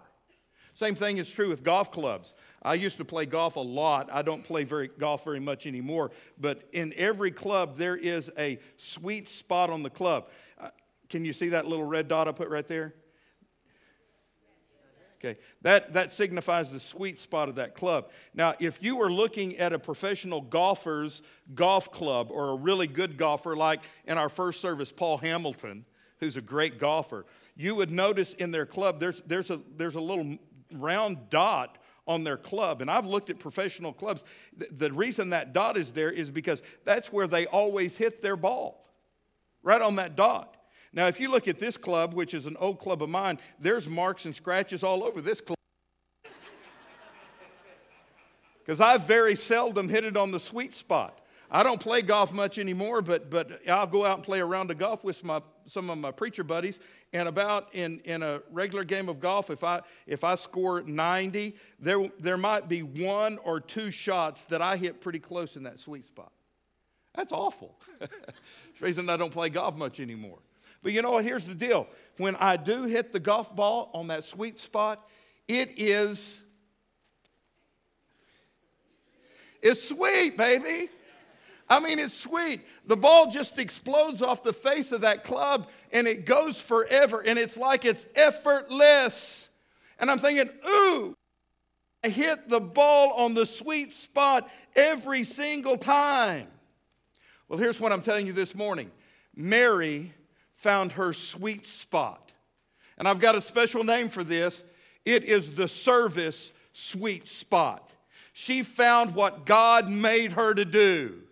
Same 0.75 0.95
thing 0.95 1.19
is 1.19 1.29
true 1.29 1.49
with 1.49 1.65
golf 1.65 1.91
clubs. 1.91 2.35
I 2.63 2.75
used 2.75 2.99
to 2.99 3.05
play 3.05 3.27
golf 3.27 3.57
a 3.57 3.61
lot. 3.61 4.09
I 4.13 4.23
don't 4.23 4.45
play 4.45 4.65
very, 4.65 4.89
golf 4.89 5.25
very 5.25 5.41
much 5.41 5.67
anymore, 5.67 6.13
but 6.39 6.63
in 6.73 6.95
every 6.97 7.31
club 7.31 7.77
there 7.77 7.97
is 7.97 8.31
a 8.39 8.59
sweet 8.77 9.29
spot 9.29 9.71
on 9.71 9.83
the 9.83 9.91
club. 9.91 10.29
Uh, 10.59 10.69
can 11.09 11.25
you 11.25 11.33
see 11.33 11.49
that 11.49 11.67
little 11.67 11.85
red 11.85 12.07
dot 12.07 12.29
I 12.29 12.33
put 12.33 12.49
right 12.49 12.67
there? 12.67 12.95
Okay, 15.21 15.37
that, 15.63 15.95
that 15.95 16.13
signifies 16.13 16.71
the 16.71 16.79
sweet 16.79 17.19
spot 17.19 17.49
of 17.49 17.57
that 17.57 17.75
club. 17.75 18.11
Now, 18.35 18.55
if 18.61 18.81
you 18.81 18.95
were 18.95 19.11
looking 19.11 19.57
at 19.57 19.73
a 19.73 19.79
professional 19.79 20.41
golfer's 20.41 21.23
golf 21.57 21.91
club 21.91 22.29
or 22.31 22.51
a 22.51 22.55
really 22.55 22.87
good 22.87 23.17
golfer, 23.17 23.57
like 23.57 23.81
in 24.07 24.17
our 24.17 24.29
first 24.29 24.61
service, 24.61 24.93
Paul 24.93 25.19
Hamilton, 25.19 25.85
who's 26.21 26.37
a 26.37 26.41
great 26.41 26.79
golfer, 26.79 27.27
you 27.57 27.75
would 27.75 27.91
notice 27.91 28.35
in 28.35 28.53
their 28.53 28.65
club 28.65 29.01
there's, 29.01 29.21
there's, 29.27 29.51
a, 29.51 29.61
there's 29.77 29.97
a 29.97 30.01
little 30.01 30.39
round 30.73 31.31
dot 31.31 31.79
on 32.07 32.23
their 32.23 32.37
club. 32.37 32.81
And 32.81 32.89
I've 32.89 33.07
looked 33.07 33.29
at 33.29 33.41
professional 33.41 33.93
clubs. 33.93 34.23
The, 34.57 34.69
the 34.71 34.93
reason 34.93 35.31
that 35.31 35.53
dot 35.53 35.77
is 35.77 35.91
there 35.91 36.13
is 36.13 36.31
because 36.31 36.63
that's 36.85 37.13
where 37.13 37.27
they 37.27 37.47
always 37.47 37.97
hit 37.97 38.23
their 38.23 38.37
ball, 38.37 38.89
right 39.65 39.83
on 39.83 39.97
that 39.97 40.15
dot. 40.15 40.58
Now, 40.93 41.07
if 41.07 41.21
you 41.21 41.31
look 41.31 41.49
at 41.49 41.59
this 41.59 41.77
club, 41.77 42.15
which 42.15 42.35
is 42.35 42.47
an 42.47 42.57
old 42.59 42.79
club 42.79 43.03
of 43.03 43.09
mine, 43.09 43.39
there's 43.59 43.89
marks 43.89 44.25
and 44.25 44.35
scratches 44.35 44.83
all 44.83 45.05
over 45.05 45.21
this 45.21 45.41
club. 45.41 45.57
Because 48.59 48.81
I 48.83 48.99
very 48.99 49.35
seldom 49.35 49.89
hit 49.89 50.05
it 50.05 50.15
on 50.15 50.31
the 50.31 50.39
sweet 50.39 50.75
spot. 50.75 51.19
I 51.51 51.63
don't 51.63 51.81
play 51.81 52.03
golf 52.03 52.33
much 52.33 52.59
anymore, 52.59 53.01
but, 53.01 53.31
but 53.31 53.67
I'll 53.67 53.87
go 53.87 54.05
out 54.05 54.19
and 54.19 54.25
play 54.25 54.41
a 54.41 54.45
round 54.45 54.71
of 54.71 54.77
golf 54.77 55.03
with 55.03 55.25
my, 55.25 55.41
some 55.67 55.89
of 55.89 55.97
my 55.97 56.11
preacher 56.11 56.45
buddies. 56.45 56.79
And 57.15 57.27
about 57.27 57.69
in, 57.73 58.01
in 58.01 58.23
a 58.23 58.43
regular 58.53 58.85
game 58.85 59.09
of 59.09 59.19
golf, 59.21 59.49
if 59.49 59.65
I, 59.65 59.81
if 60.07 60.25
I 60.25 60.35
score 60.35 60.83
90, 60.83 61.57
there, 61.81 62.11
there 62.21 62.37
might 62.37 62.69
be 62.69 62.83
one 62.83 63.39
or 63.39 63.61
two 63.61 63.91
shots 63.91 64.45
that 64.47 64.61
I 64.61 64.77
hit 64.77 65.01
pretty 65.01 65.19
close 65.19 65.57
in 65.57 65.63
that 65.63 65.81
sweet 65.81 66.05
spot. 66.05 66.33
That's 67.15 67.33
awful. 67.33 67.79
The 68.79 68.85
reason 68.85 69.11
I 69.11 69.17
don't 69.17 69.33
play 69.33 69.49
golf 69.49 69.75
much 69.75 69.99
anymore. 69.99 70.39
But 70.83 70.93
you 70.93 71.03
know 71.03 71.13
what? 71.13 71.25
Here's 71.25 71.47
the 71.47 71.55
deal. 71.55 71.87
When 72.17 72.37
I 72.37 72.57
do 72.57 72.85
hit 72.85 73.13
the 73.13 73.21
golf 73.21 73.55
ball 73.55 73.91
on 73.95 74.09
that 74.09 74.25
sweet 74.25 74.59
spot, 74.59 75.07
it 75.47 75.79
is 75.79 76.43
it's 79.63 79.89
sweet, 79.89 80.37
baby. 80.37 80.89
I 81.69 81.81
mean, 81.81 81.99
it's 81.99 82.15
sweet. 82.15 82.63
The 82.87 82.97
ball 82.97 83.31
just 83.31 83.59
explodes 83.59 84.23
off 84.23 84.43
the 84.43 84.53
face 84.53 84.93
of 84.93 85.03
that 85.03 85.25
club 85.25 85.69
and 85.93 86.07
it 86.07 86.25
goes 86.25 86.61
forever. 86.61 87.21
And 87.21 87.39
it's 87.39 87.57
like 87.57 87.85
it's 87.85 88.07
effortless. 88.15 89.51
And 89.99 90.11
I'm 90.11 90.19
thinking, 90.19 90.49
ooh, 90.67 91.15
I 92.03 92.09
hit 92.09 92.49
the 92.49 92.61
ball 92.61 93.13
on 93.13 93.35
the 93.35 93.45
sweet 93.45 93.93
spot 93.93 94.49
every 94.75 95.25
single 95.25 95.77
time. 95.77 96.47
Well, 97.49 97.59
here's 97.59 97.81
what 97.81 97.93
I'm 97.93 98.03
telling 98.03 98.27
you 98.27 98.33
this 98.33 98.55
morning 98.55 98.91
Mary 99.35 100.15
found 100.59 100.93
her 100.93 101.13
sweet 101.13 101.67
spot. 101.67 102.33
And 102.99 103.07
I've 103.07 103.21
got 103.21 103.37
a 103.37 103.41
special 103.41 103.85
name 103.85 104.09
for 104.09 104.25
this 104.25 104.63
it 105.05 105.25
is 105.25 105.55
the 105.55 105.69
service 105.69 106.53
sweet 106.73 107.27
spot. 107.27 107.93
She 108.33 108.63
found 108.63 109.15
what 109.15 109.47
God 109.47 109.89
made 109.89 110.33
her 110.33 110.53
to 110.53 110.65
do. 110.65 111.23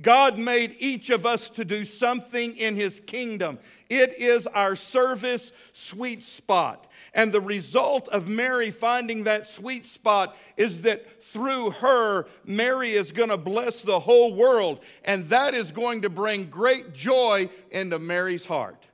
God 0.00 0.38
made 0.38 0.76
each 0.78 1.10
of 1.10 1.26
us 1.26 1.50
to 1.50 1.64
do 1.64 1.84
something 1.84 2.56
in 2.56 2.76
His 2.76 3.00
kingdom. 3.00 3.58
It 3.88 4.18
is 4.18 4.46
our 4.46 4.76
service 4.76 5.52
sweet 5.72 6.22
spot. 6.22 6.86
And 7.14 7.32
the 7.32 7.40
result 7.40 8.06
of 8.08 8.28
Mary 8.28 8.70
finding 8.70 9.24
that 9.24 9.48
sweet 9.48 9.86
spot 9.86 10.36
is 10.56 10.82
that 10.82 11.22
through 11.22 11.70
her, 11.70 12.26
Mary 12.44 12.92
is 12.92 13.12
going 13.12 13.30
to 13.30 13.36
bless 13.36 13.82
the 13.82 13.98
whole 13.98 14.34
world. 14.34 14.80
And 15.04 15.28
that 15.30 15.54
is 15.54 15.72
going 15.72 16.02
to 16.02 16.10
bring 16.10 16.48
great 16.48 16.92
joy 16.92 17.50
into 17.70 17.98
Mary's 17.98 18.44
heart. 18.44 18.86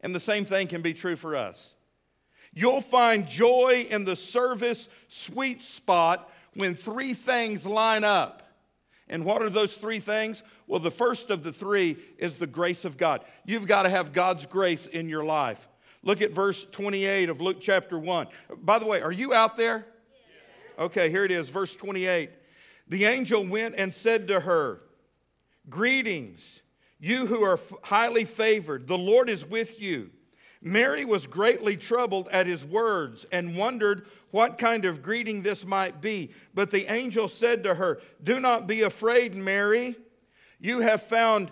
And 0.00 0.14
the 0.14 0.20
same 0.20 0.44
thing 0.44 0.68
can 0.68 0.80
be 0.80 0.94
true 0.94 1.16
for 1.16 1.34
us. 1.34 1.74
You'll 2.54 2.80
find 2.80 3.26
joy 3.26 3.86
in 3.90 4.04
the 4.04 4.16
service 4.16 4.88
sweet 5.08 5.62
spot 5.62 6.30
when 6.54 6.74
three 6.74 7.14
things 7.14 7.66
line 7.66 8.04
up. 8.04 8.47
And 9.10 9.24
what 9.24 9.42
are 9.42 9.50
those 9.50 9.76
three 9.76 10.00
things? 10.00 10.42
Well, 10.66 10.80
the 10.80 10.90
first 10.90 11.30
of 11.30 11.42
the 11.42 11.52
three 11.52 11.96
is 12.18 12.36
the 12.36 12.46
grace 12.46 12.84
of 12.84 12.96
God. 12.96 13.22
You've 13.44 13.66
got 13.66 13.82
to 13.82 13.90
have 13.90 14.12
God's 14.12 14.46
grace 14.46 14.86
in 14.86 15.08
your 15.08 15.24
life. 15.24 15.66
Look 16.02 16.22
at 16.22 16.32
verse 16.32 16.66
28 16.70 17.28
of 17.28 17.40
Luke 17.40 17.58
chapter 17.60 17.98
1. 17.98 18.28
By 18.58 18.78
the 18.78 18.86
way, 18.86 19.00
are 19.00 19.12
you 19.12 19.34
out 19.34 19.56
there? 19.56 19.86
Okay, 20.78 21.10
here 21.10 21.24
it 21.24 21.32
is, 21.32 21.48
verse 21.48 21.74
28. 21.74 22.30
The 22.86 23.04
angel 23.04 23.44
went 23.46 23.74
and 23.76 23.94
said 23.94 24.28
to 24.28 24.40
her, 24.40 24.80
Greetings, 25.68 26.62
you 27.00 27.26
who 27.26 27.42
are 27.42 27.58
highly 27.82 28.24
favored, 28.24 28.86
the 28.86 28.96
Lord 28.96 29.28
is 29.28 29.44
with 29.44 29.80
you. 29.82 30.10
Mary 30.60 31.04
was 31.04 31.26
greatly 31.26 31.76
troubled 31.76 32.28
at 32.28 32.46
his 32.46 32.64
words 32.64 33.24
and 33.30 33.56
wondered 33.56 34.06
what 34.30 34.58
kind 34.58 34.84
of 34.84 35.02
greeting 35.02 35.42
this 35.42 35.64
might 35.64 36.00
be. 36.00 36.30
But 36.54 36.70
the 36.70 36.92
angel 36.92 37.28
said 37.28 37.62
to 37.64 37.74
her, 37.74 38.00
Do 38.22 38.40
not 38.40 38.66
be 38.66 38.82
afraid, 38.82 39.34
Mary. 39.34 39.96
You 40.60 40.80
have 40.80 41.02
found 41.02 41.50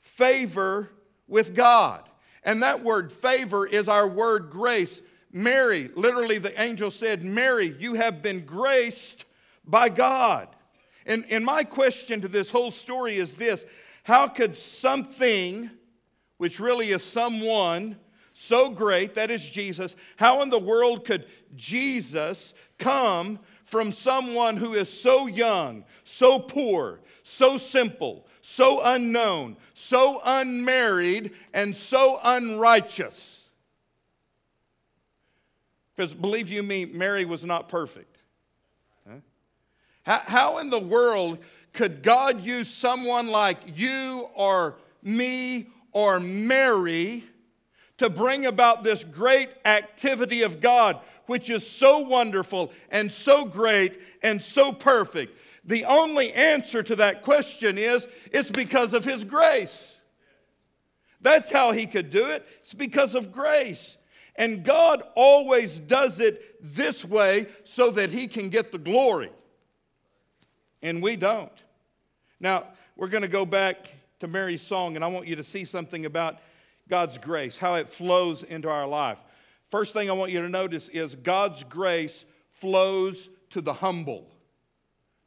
favor 0.00 0.90
with 1.28 1.54
God. 1.54 2.08
And 2.42 2.62
that 2.62 2.82
word 2.82 3.12
favor 3.12 3.66
is 3.66 3.88
our 3.88 4.08
word 4.08 4.50
grace. 4.50 5.02
Mary, 5.32 5.90
literally, 5.94 6.38
the 6.38 6.58
angel 6.60 6.90
said, 6.90 7.22
Mary, 7.22 7.76
you 7.78 7.94
have 7.94 8.22
been 8.22 8.46
graced 8.46 9.26
by 9.66 9.88
God. 9.88 10.48
And, 11.04 11.24
and 11.30 11.44
my 11.44 11.64
question 11.64 12.20
to 12.22 12.28
this 12.28 12.50
whole 12.50 12.70
story 12.70 13.18
is 13.18 13.36
this 13.36 13.64
How 14.04 14.28
could 14.28 14.56
something, 14.56 15.70
which 16.38 16.58
really 16.58 16.90
is 16.90 17.02
someone, 17.02 17.96
so 18.38 18.68
great, 18.68 19.14
that 19.14 19.30
is 19.30 19.48
Jesus, 19.48 19.96
how 20.16 20.42
in 20.42 20.50
the 20.50 20.58
world 20.58 21.06
could 21.06 21.24
Jesus 21.54 22.52
come 22.78 23.38
from 23.64 23.92
someone 23.92 24.58
who 24.58 24.74
is 24.74 24.90
so 24.92 25.26
young, 25.26 25.84
so 26.04 26.38
poor, 26.38 27.00
so 27.22 27.56
simple, 27.56 28.26
so 28.42 28.82
unknown, 28.84 29.56
so 29.72 30.20
unmarried, 30.22 31.30
and 31.54 31.74
so 31.74 32.20
unrighteous? 32.22 33.48
Because 35.96 36.12
believe 36.12 36.50
you 36.50 36.62
me, 36.62 36.84
Mary 36.84 37.24
was 37.24 37.42
not 37.42 37.70
perfect. 37.70 38.18
Huh? 39.08 39.16
How, 40.02 40.22
how 40.26 40.58
in 40.58 40.68
the 40.68 40.78
world 40.78 41.38
could 41.72 42.02
God 42.02 42.44
use 42.44 42.68
someone 42.68 43.28
like 43.28 43.78
you 43.78 44.28
or 44.34 44.76
me 45.02 45.68
or 45.92 46.20
Mary? 46.20 47.24
To 47.98 48.10
bring 48.10 48.46
about 48.46 48.84
this 48.84 49.04
great 49.04 49.50
activity 49.64 50.42
of 50.42 50.60
God, 50.60 51.00
which 51.26 51.50
is 51.50 51.66
so 51.66 52.00
wonderful 52.00 52.72
and 52.90 53.10
so 53.10 53.44
great 53.44 54.00
and 54.22 54.42
so 54.42 54.72
perfect? 54.72 55.38
The 55.64 55.84
only 55.84 56.32
answer 56.32 56.82
to 56.82 56.96
that 56.96 57.22
question 57.22 57.78
is 57.78 58.06
it's 58.30 58.50
because 58.50 58.92
of 58.92 59.04
His 59.04 59.24
grace. 59.24 59.98
That's 61.20 61.50
how 61.50 61.72
He 61.72 61.86
could 61.86 62.10
do 62.10 62.26
it. 62.26 62.46
It's 62.60 62.74
because 62.74 63.14
of 63.14 63.32
grace. 63.32 63.96
And 64.36 64.62
God 64.64 65.02
always 65.14 65.78
does 65.78 66.20
it 66.20 66.56
this 66.60 67.04
way 67.04 67.46
so 67.64 67.90
that 67.92 68.10
He 68.10 68.28
can 68.28 68.50
get 68.50 68.70
the 68.70 68.78
glory. 68.78 69.32
And 70.82 71.02
we 71.02 71.16
don't. 71.16 71.50
Now, 72.38 72.66
we're 72.96 73.08
going 73.08 73.22
to 73.22 73.28
go 73.28 73.46
back 73.46 73.88
to 74.20 74.28
Mary's 74.28 74.62
song, 74.62 74.94
and 74.94 75.04
I 75.04 75.08
want 75.08 75.26
you 75.26 75.36
to 75.36 75.42
see 75.42 75.64
something 75.64 76.06
about 76.06 76.38
God's 76.88 77.18
grace, 77.18 77.58
how 77.58 77.74
it 77.74 77.88
flows 77.88 78.42
into 78.42 78.68
our 78.68 78.86
life. 78.86 79.18
First 79.68 79.92
thing 79.92 80.08
I 80.08 80.12
want 80.12 80.32
you 80.32 80.40
to 80.42 80.48
notice 80.48 80.88
is 80.88 81.14
God's 81.14 81.64
grace 81.64 82.24
flows 82.50 83.28
to 83.50 83.60
the 83.60 83.72
humble, 83.72 84.28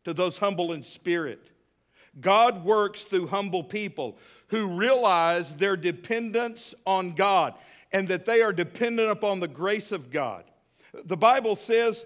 to 0.05 0.13
those 0.13 0.37
humble 0.37 0.71
in 0.71 0.83
spirit. 0.83 1.51
God 2.19 2.63
works 2.63 3.03
through 3.03 3.27
humble 3.27 3.63
people 3.63 4.17
who 4.47 4.67
realize 4.67 5.55
their 5.55 5.77
dependence 5.77 6.73
on 6.85 7.13
God 7.13 7.53
and 7.91 8.07
that 8.07 8.25
they 8.25 8.41
are 8.41 8.53
dependent 8.53 9.09
upon 9.09 9.39
the 9.39 9.47
grace 9.47 9.91
of 9.91 10.09
God. 10.09 10.43
The 11.05 11.17
Bible 11.17 11.55
says 11.55 12.05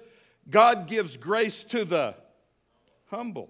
God 0.49 0.87
gives 0.87 1.15
grace 1.17 1.63
to 1.65 1.85
the 1.85 2.15
humble. 3.09 3.49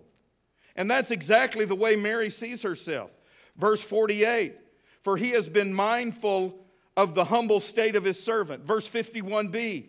And 0.76 0.90
that's 0.90 1.12
exactly 1.12 1.66
the 1.66 1.76
way 1.76 1.96
Mary 1.96 2.30
sees 2.30 2.62
herself. 2.62 3.16
Verse 3.56 3.82
48 3.82 4.56
for 5.04 5.18
he 5.18 5.32
has 5.32 5.50
been 5.50 5.74
mindful 5.74 6.58
of 6.96 7.14
the 7.14 7.26
humble 7.26 7.60
state 7.60 7.96
of 7.96 8.04
his 8.04 8.22
servant. 8.22 8.66
Verse 8.66 8.90
51b, 8.90 9.86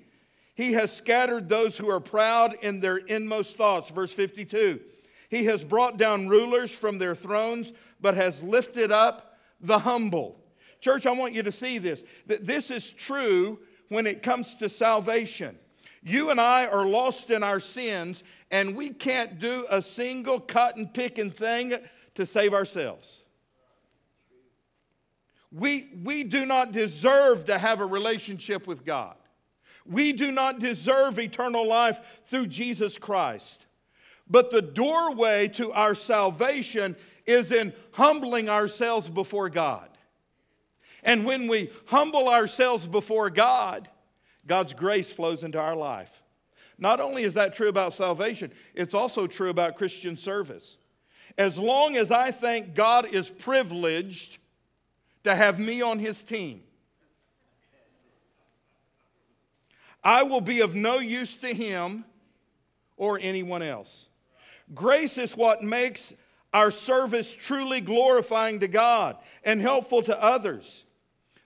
he 0.54 0.72
has 0.72 0.94
scattered 0.94 1.48
those 1.48 1.76
who 1.76 1.88
are 1.88 2.00
proud 2.00 2.56
in 2.62 2.80
their 2.80 2.98
inmost 2.98 3.56
thoughts. 3.56 3.90
Verse 3.90 4.12
52, 4.12 4.80
he 5.28 5.44
has 5.46 5.64
brought 5.64 5.96
down 5.96 6.28
rulers 6.28 6.70
from 6.70 6.98
their 6.98 7.14
thrones, 7.14 7.72
but 8.00 8.14
has 8.14 8.42
lifted 8.42 8.92
up 8.92 9.38
the 9.60 9.80
humble. 9.80 10.40
Church, 10.80 11.06
I 11.06 11.12
want 11.12 11.32
you 11.32 11.42
to 11.42 11.52
see 11.52 11.78
this. 11.78 12.02
That 12.26 12.46
this 12.46 12.70
is 12.70 12.92
true 12.92 13.58
when 13.88 14.06
it 14.06 14.22
comes 14.22 14.54
to 14.56 14.68
salvation. 14.68 15.58
You 16.02 16.30
and 16.30 16.40
I 16.40 16.66
are 16.66 16.84
lost 16.84 17.30
in 17.30 17.42
our 17.42 17.60
sins, 17.60 18.22
and 18.50 18.76
we 18.76 18.90
can't 18.90 19.38
do 19.38 19.66
a 19.70 19.80
single 19.80 20.38
cotton 20.38 20.88
picking 20.88 21.30
thing 21.30 21.74
to 22.14 22.26
save 22.26 22.52
ourselves. 22.52 23.23
We, 25.54 25.88
we 26.02 26.24
do 26.24 26.44
not 26.44 26.72
deserve 26.72 27.44
to 27.44 27.56
have 27.58 27.80
a 27.80 27.86
relationship 27.86 28.66
with 28.66 28.84
God. 28.84 29.14
We 29.86 30.12
do 30.12 30.32
not 30.32 30.58
deserve 30.58 31.18
eternal 31.18 31.66
life 31.66 32.00
through 32.24 32.48
Jesus 32.48 32.98
Christ. 32.98 33.66
But 34.28 34.50
the 34.50 34.62
doorway 34.62 35.46
to 35.48 35.72
our 35.72 35.94
salvation 35.94 36.96
is 37.24 37.52
in 37.52 37.72
humbling 37.92 38.48
ourselves 38.48 39.08
before 39.08 39.48
God. 39.48 39.88
And 41.04 41.24
when 41.24 41.46
we 41.46 41.70
humble 41.86 42.28
ourselves 42.28 42.88
before 42.88 43.30
God, 43.30 43.88
God's 44.46 44.74
grace 44.74 45.12
flows 45.12 45.44
into 45.44 45.60
our 45.60 45.76
life. 45.76 46.22
Not 46.78 47.00
only 47.00 47.22
is 47.22 47.34
that 47.34 47.54
true 47.54 47.68
about 47.68 47.92
salvation, 47.92 48.50
it's 48.74 48.94
also 48.94 49.28
true 49.28 49.50
about 49.50 49.76
Christian 49.76 50.16
service. 50.16 50.78
As 51.38 51.58
long 51.58 51.96
as 51.96 52.10
I 52.10 52.32
think 52.32 52.74
God 52.74 53.06
is 53.06 53.30
privileged 53.30 54.38
to 55.24 55.34
have 55.34 55.58
me 55.58 55.82
on 55.82 55.98
his 55.98 56.22
team. 56.22 56.62
I 60.02 60.22
will 60.22 60.42
be 60.42 60.60
of 60.60 60.74
no 60.74 60.98
use 60.98 61.34
to 61.36 61.52
him 61.52 62.04
or 62.96 63.18
anyone 63.20 63.62
else. 63.62 64.06
Grace 64.74 65.18
is 65.18 65.36
what 65.36 65.62
makes 65.62 66.14
our 66.52 66.70
service 66.70 67.34
truly 67.34 67.80
glorifying 67.80 68.60
to 68.60 68.68
God 68.68 69.16
and 69.42 69.60
helpful 69.60 70.02
to 70.02 70.22
others. 70.22 70.84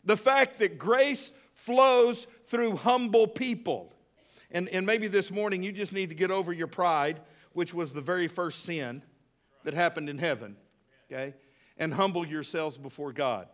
The 0.04 0.16
fact 0.16 0.58
that 0.58 0.78
grace 0.78 1.32
flows 1.54 2.26
through 2.46 2.76
humble 2.76 3.26
people. 3.26 3.94
And, 4.50 4.68
and 4.70 4.84
maybe 4.84 5.06
this 5.06 5.30
morning 5.30 5.62
you 5.62 5.70
just 5.72 5.92
need 5.92 6.08
to 6.08 6.14
get 6.14 6.30
over 6.30 6.52
your 6.52 6.66
pride, 6.66 7.20
which 7.52 7.72
was 7.72 7.92
the 7.92 8.00
very 8.00 8.26
first 8.26 8.64
sin 8.64 9.02
that 9.64 9.74
happened 9.74 10.08
in 10.08 10.18
heaven, 10.18 10.56
okay? 11.10 11.34
And 11.76 11.94
humble 11.94 12.26
yourselves 12.26 12.76
before 12.76 13.12
God 13.12 13.46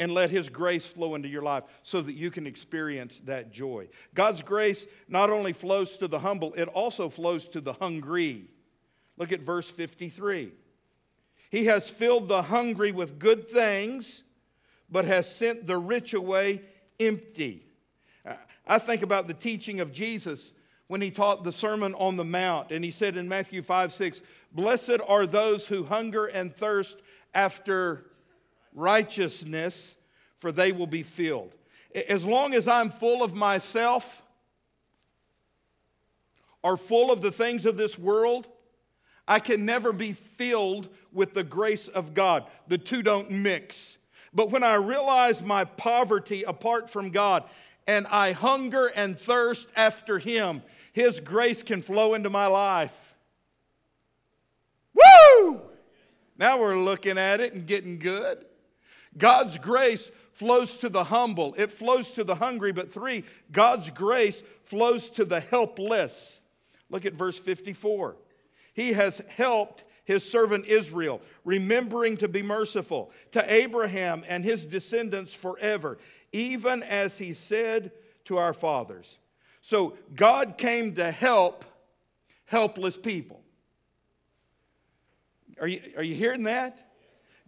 and 0.00 0.12
let 0.12 0.30
His 0.30 0.48
grace 0.48 0.86
flow 0.86 1.14
into 1.14 1.28
your 1.28 1.42
life 1.42 1.62
so 1.82 2.00
that 2.00 2.14
you 2.14 2.30
can 2.30 2.46
experience 2.46 3.20
that 3.26 3.52
joy. 3.52 3.86
God's 4.14 4.42
grace 4.42 4.86
not 5.06 5.28
only 5.28 5.52
flows 5.52 5.98
to 5.98 6.08
the 6.08 6.18
humble, 6.18 6.54
it 6.54 6.68
also 6.68 7.10
flows 7.10 7.46
to 7.48 7.60
the 7.60 7.74
hungry. 7.74 8.48
Look 9.18 9.30
at 9.30 9.42
verse 9.42 9.70
53. 9.70 10.52
He 11.50 11.66
has 11.66 11.90
filled 11.90 12.28
the 12.28 12.42
hungry 12.42 12.92
with 12.92 13.18
good 13.18 13.46
things, 13.46 14.22
but 14.90 15.04
has 15.04 15.32
sent 15.32 15.66
the 15.66 15.76
rich 15.76 16.14
away 16.14 16.62
empty. 16.98 17.66
I 18.66 18.78
think 18.78 19.02
about 19.02 19.28
the 19.28 19.34
teaching 19.34 19.80
of 19.80 19.92
Jesus 19.92 20.54
when 20.86 21.02
he 21.02 21.10
taught 21.10 21.44
the 21.44 21.52
Sermon 21.52 21.94
on 21.94 22.16
the 22.16 22.24
Mount, 22.24 22.70
and 22.70 22.82
he 22.82 22.90
said 22.90 23.18
in 23.18 23.28
Matthew 23.28 23.60
5 23.60 23.92
6, 23.92 24.22
Blessed 24.52 24.98
are 25.06 25.26
those 25.26 25.68
who 25.68 25.84
hunger 25.84 26.24
and 26.24 26.56
thirst 26.56 27.02
after 27.34 28.06
righteousness, 28.74 29.96
for 30.38 30.52
they 30.52 30.72
will 30.72 30.86
be 30.86 31.02
filled. 31.02 31.54
As 32.08 32.24
long 32.24 32.54
as 32.54 32.68
I'm 32.68 32.90
full 32.90 33.22
of 33.22 33.34
myself 33.34 34.22
or 36.62 36.76
full 36.76 37.10
of 37.10 37.20
the 37.20 37.32
things 37.32 37.66
of 37.66 37.76
this 37.76 37.98
world, 37.98 38.46
I 39.26 39.38
can 39.38 39.64
never 39.64 39.92
be 39.92 40.12
filled 40.12 40.88
with 41.12 41.34
the 41.34 41.44
grace 41.44 41.88
of 41.88 42.14
God. 42.14 42.44
The 42.68 42.78
two 42.78 43.02
don't 43.02 43.30
mix. 43.30 43.96
But 44.32 44.50
when 44.50 44.62
I 44.62 44.74
realize 44.74 45.42
my 45.42 45.64
poverty 45.64 46.44
apart 46.44 46.88
from 46.88 47.10
God 47.10 47.44
and 47.86 48.06
I 48.06 48.32
hunger 48.32 48.86
and 48.86 49.18
thirst 49.18 49.68
after 49.74 50.18
Him, 50.18 50.62
His 50.92 51.18
grace 51.18 51.62
can 51.62 51.82
flow 51.82 52.14
into 52.14 52.30
my 52.30 52.46
life. 52.46 53.14
Woo! 54.94 55.60
Now 56.36 56.60
we're 56.60 56.78
looking 56.78 57.18
at 57.18 57.40
it 57.40 57.52
and 57.52 57.66
getting 57.66 57.98
good. 57.98 58.44
God's 59.16 59.58
grace 59.58 60.10
flows 60.32 60.76
to 60.78 60.88
the 60.88 61.04
humble, 61.04 61.54
it 61.58 61.72
flows 61.72 62.10
to 62.12 62.24
the 62.24 62.34
hungry. 62.34 62.72
But 62.72 62.92
three, 62.92 63.24
God's 63.52 63.90
grace 63.90 64.42
flows 64.64 65.10
to 65.10 65.24
the 65.24 65.40
helpless. 65.40 66.40
Look 66.88 67.04
at 67.04 67.14
verse 67.14 67.38
54. 67.38 68.16
He 68.72 68.92
has 68.92 69.20
helped 69.28 69.84
his 70.04 70.28
servant 70.28 70.66
Israel, 70.66 71.20
remembering 71.44 72.16
to 72.16 72.28
be 72.28 72.42
merciful 72.42 73.12
to 73.32 73.52
Abraham 73.52 74.24
and 74.26 74.44
his 74.44 74.64
descendants 74.64 75.32
forever, 75.32 75.98
even 76.32 76.82
as 76.82 77.18
he 77.18 77.34
said 77.34 77.92
to 78.24 78.38
our 78.38 78.52
fathers. 78.52 79.18
So 79.62 79.96
God 80.14 80.58
came 80.58 80.94
to 80.96 81.10
help 81.10 81.64
helpless 82.46 82.96
people. 82.96 83.40
Are 85.60 85.68
you, 85.68 85.80
are 85.96 86.02
you 86.02 86.14
hearing 86.14 86.44
that? 86.44 86.89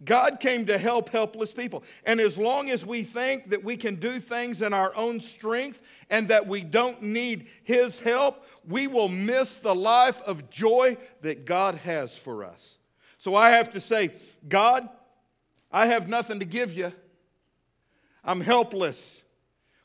God 0.04 0.40
came 0.40 0.66
to 0.66 0.78
help 0.78 1.10
helpless 1.10 1.52
people. 1.52 1.84
And 2.04 2.20
as 2.20 2.36
long 2.36 2.70
as 2.70 2.84
we 2.84 3.02
think 3.02 3.50
that 3.50 3.62
we 3.62 3.76
can 3.76 3.96
do 3.96 4.18
things 4.18 4.62
in 4.62 4.72
our 4.72 4.94
own 4.96 5.20
strength 5.20 5.80
and 6.10 6.28
that 6.28 6.46
we 6.46 6.62
don't 6.62 7.02
need 7.02 7.48
His 7.62 8.00
help, 8.00 8.44
we 8.66 8.86
will 8.86 9.08
miss 9.08 9.56
the 9.56 9.74
life 9.74 10.20
of 10.22 10.50
joy 10.50 10.96
that 11.20 11.44
God 11.44 11.76
has 11.76 12.16
for 12.16 12.44
us. 12.44 12.78
So 13.18 13.34
I 13.34 13.50
have 13.50 13.72
to 13.72 13.80
say, 13.80 14.10
God, 14.48 14.88
I 15.70 15.86
have 15.86 16.08
nothing 16.08 16.40
to 16.40 16.44
give 16.44 16.76
you. 16.76 16.92
I'm 18.24 18.40
helpless 18.40 19.22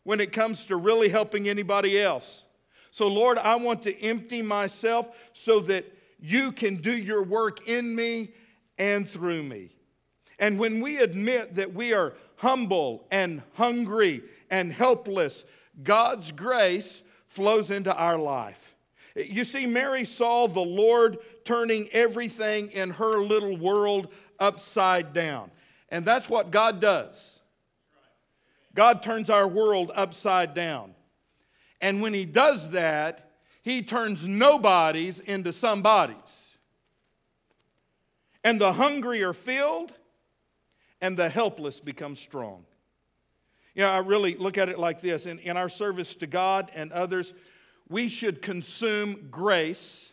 when 0.04 0.20
it 0.20 0.32
comes 0.32 0.66
to 0.68 0.76
really 0.76 1.10
helping 1.10 1.50
anybody 1.50 2.02
else. 2.02 2.46
So, 2.90 3.08
Lord, 3.08 3.38
I 3.38 3.56
want 3.56 3.84
to 3.84 4.02
empty 4.02 4.42
myself 4.42 5.10
so 5.34 5.60
that 5.62 5.86
you 6.20 6.52
can 6.52 6.78
do 6.78 6.96
your 6.96 7.22
work 7.22 7.68
in 7.68 7.96
me 7.96 8.34
and 8.78 9.08
through 9.08 9.44
me. 9.44 9.72
And 10.40 10.60
when 10.60 10.82
we 10.82 10.98
admit 10.98 11.56
that 11.56 11.74
we 11.74 11.94
are 11.94 12.14
humble 12.38 13.06
and 13.12 13.42
hungry 13.54 14.24
and 14.50 14.72
helpless, 14.72 15.46
God's 15.84 16.32
grace 16.32 17.04
flows 17.28 17.72
into 17.72 17.96
our 17.96 18.18
life. 18.18 18.76
You 19.16 19.44
see, 19.44 19.66
Mary 19.66 20.06
saw 20.06 20.48
the 20.48 20.60
Lord 20.60 21.18
turning 21.44 21.90
everything 21.92 22.72
in 22.72 22.92
her 22.92 23.18
little 23.18 23.58
world 23.58 24.10
upside 24.40 25.12
down. 25.14 25.50
And 25.90 26.06
that's 26.06 26.30
what 26.30 26.52
God 26.52 26.80
does. 26.80 27.40
God 28.76 29.02
turns 29.02 29.32
our 29.32 29.48
world 29.48 29.92
upside 29.96 30.54
down. 30.54 30.94
And 31.82 32.02
when 32.02 32.14
He 32.14 32.26
does 32.26 32.72
that, 32.72 33.32
He 33.64 33.82
turns 33.82 34.28
nobodies 34.28 35.20
into 35.20 35.52
somebodies. 35.52 36.58
And 38.44 38.62
the 38.62 38.74
hungry 38.74 39.24
are 39.24 39.34
filled, 39.34 39.94
and 41.02 41.18
the 41.18 41.30
helpless 41.30 41.80
become 41.80 42.16
strong. 42.16 42.66
You 43.76 43.84
know, 43.84 43.92
I 43.92 44.00
really 44.00 44.36
look 44.36 44.58
at 44.58 44.70
it 44.70 44.80
like 44.80 45.02
this 45.02 45.26
in, 45.26 45.40
in 45.40 45.58
our 45.58 45.70
service 45.70 46.16
to 46.16 46.28
God 46.28 46.72
and 46.74 46.92
others, 46.92 47.34
we 47.90 48.10
should 48.10 48.42
consume 48.42 49.28
grace. 49.30 50.12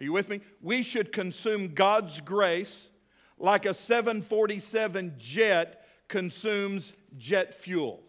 Are 0.00 0.04
you 0.04 0.12
with 0.12 0.28
me? 0.28 0.40
We 0.60 0.82
should 0.82 1.12
consume 1.12 1.74
God's 1.74 2.20
grace 2.20 2.90
like 3.38 3.66
a 3.66 3.74
747 3.74 5.14
jet 5.18 5.86
consumes 6.08 6.92
jet 7.16 7.54
fuel. 7.54 8.02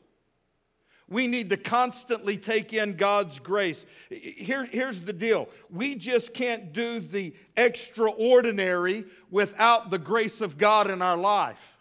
We 1.07 1.27
need 1.27 1.51
to 1.51 1.57
constantly 1.57 2.35
take 2.35 2.73
in 2.73 2.95
God's 2.95 3.39
grace. 3.39 3.85
Here, 4.09 4.65
here's 4.65 5.01
the 5.01 5.13
deal 5.13 5.49
we 5.69 5.95
just 5.95 6.33
can't 6.33 6.73
do 6.73 6.99
the 6.99 7.33
extraordinary 7.55 9.05
without 9.29 9.91
the 9.91 9.99
grace 9.99 10.41
of 10.41 10.57
God 10.57 10.89
in 10.89 11.01
our 11.01 11.17
life. 11.17 11.77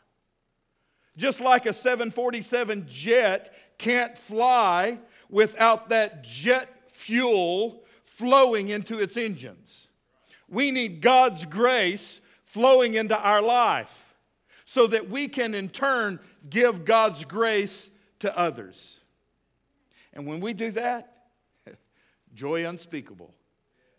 Just 1.17 1.41
like 1.41 1.65
a 1.65 1.73
747 1.73 2.87
jet 2.89 3.55
can't 3.79 4.19
fly 4.19 4.99
without 5.31 5.89
that 5.89 6.23
jet 6.23 6.91
fuel 6.91 7.85
flowing 8.03 8.69
into 8.69 9.01
its 9.01 9.17
engines. 9.17 9.89
We 10.49 10.71
need 10.71 11.01
God's 11.01 11.47
grace 11.47 12.21
flowing 12.43 12.95
into 12.95 13.19
our 13.19 13.41
life 13.41 14.15
so 14.65 14.87
that 14.89 15.09
we 15.09 15.29
can 15.29 15.55
in 15.55 15.69
turn 15.69 16.21
give 16.51 16.85
God's 16.85 17.25
grace 17.25 17.91
to 18.21 18.37
others. 18.37 19.01
And 20.15 20.27
when 20.27 20.41
we 20.41 20.55
do 20.55 20.71
that, 20.71 21.27
joy 22.35 22.67
unspeakable 22.67 23.35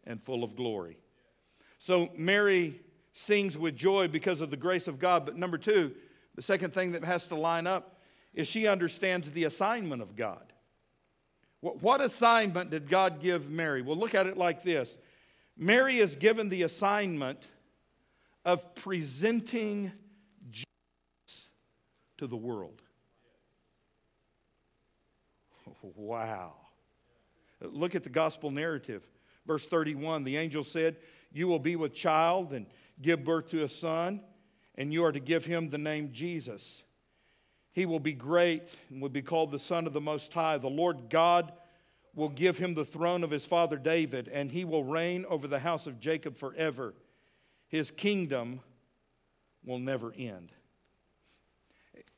and 0.06 0.22
full 0.24 0.44
of 0.44 0.56
glory. 0.56 0.98
So 1.78 2.10
Mary 2.16 2.80
sings 3.14 3.58
with 3.58 3.76
joy 3.76 4.08
because 4.08 4.42
of 4.42 4.50
the 4.50 4.58
grace 4.58 4.88
of 4.88 4.98
God. 4.98 5.26
But 5.26 5.38
number 5.38 5.58
two, 5.58 5.94
the 6.36 6.42
second 6.42 6.74
thing 6.74 6.94
that 6.94 7.04
has 7.04 7.28
to 7.28 7.36
line 7.36 7.68
up 7.68 8.00
is 8.34 8.48
she 8.48 8.68
understands 8.68 9.32
the 9.32 9.44
assignment 9.44 10.02
of 10.02 10.16
God. 10.16 10.52
What 11.62 12.02
assignment 12.02 12.70
did 12.70 12.90
God 12.90 13.22
give 13.22 13.50
Mary? 13.50 13.82
Well, 13.82 13.98
look 13.98 14.14
at 14.14 14.28
it 14.28 14.38
like 14.38 14.62
this 14.64 14.98
Mary 15.58 15.98
is 15.98 16.16
given 16.16 16.50
the 16.50 16.64
assignment 16.64 17.50
of 18.44 18.76
presenting 18.76 19.92
Jesus 20.52 21.50
to 22.18 22.28
the 22.28 22.38
world. 22.38 22.82
Wow. 25.96 26.54
Look 27.62 27.96
at 27.96 28.04
the 28.04 28.10
gospel 28.10 28.52
narrative. 28.52 29.04
Verse 29.46 29.66
31 29.68 30.24
the 30.24 30.38
angel 30.38 30.64
said, 30.64 30.98
You 31.32 31.48
will 31.48 31.60
be 31.60 31.76
with 31.76 31.94
child 31.94 32.54
and 32.54 32.66
give 33.02 33.24
birth 33.24 33.50
to 33.50 33.64
a 33.64 33.70
son, 33.70 34.22
and 34.76 34.92
you 34.92 35.04
are 35.06 35.12
to 35.12 35.20
give 35.20 35.46
him 35.46 35.70
the 35.70 35.78
name 35.78 36.10
Jesus. 36.12 36.84
He 37.72 37.86
will 37.86 38.00
be 38.00 38.14
great 38.14 38.74
and 38.90 39.02
will 39.02 39.10
be 39.10 39.22
called 39.22 39.52
the 39.52 39.60
Son 39.60 39.86
of 39.86 39.94
the 39.94 40.02
Most 40.02 40.34
High. 40.34 40.58
The 40.58 40.68
Lord 40.68 41.10
God 41.10 41.52
will 42.14 42.30
give 42.30 42.58
him 42.58 42.74
the 42.74 42.86
throne 42.86 43.24
of 43.24 43.32
his 43.32 43.46
father 43.46 43.78
David, 43.78 44.30
and 44.30 44.50
he 44.50 44.64
will 44.64 44.86
reign 44.86 45.26
over 45.28 45.48
the 45.48 45.60
house 45.60 45.86
of 45.86 46.00
Jacob 46.00 46.38
forever. 46.38 46.94
His 47.68 47.92
kingdom 47.92 48.62
will 49.66 49.80
never 49.80 50.14
end. 50.18 50.54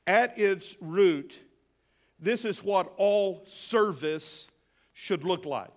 At 0.06 0.38
its 0.38 0.78
root, 0.80 1.40
this 2.20 2.46
is 2.46 2.64
what 2.64 2.94
all 2.98 3.44
service 3.46 4.48
should 4.94 5.24
look 5.24 5.46
like. 5.46 5.70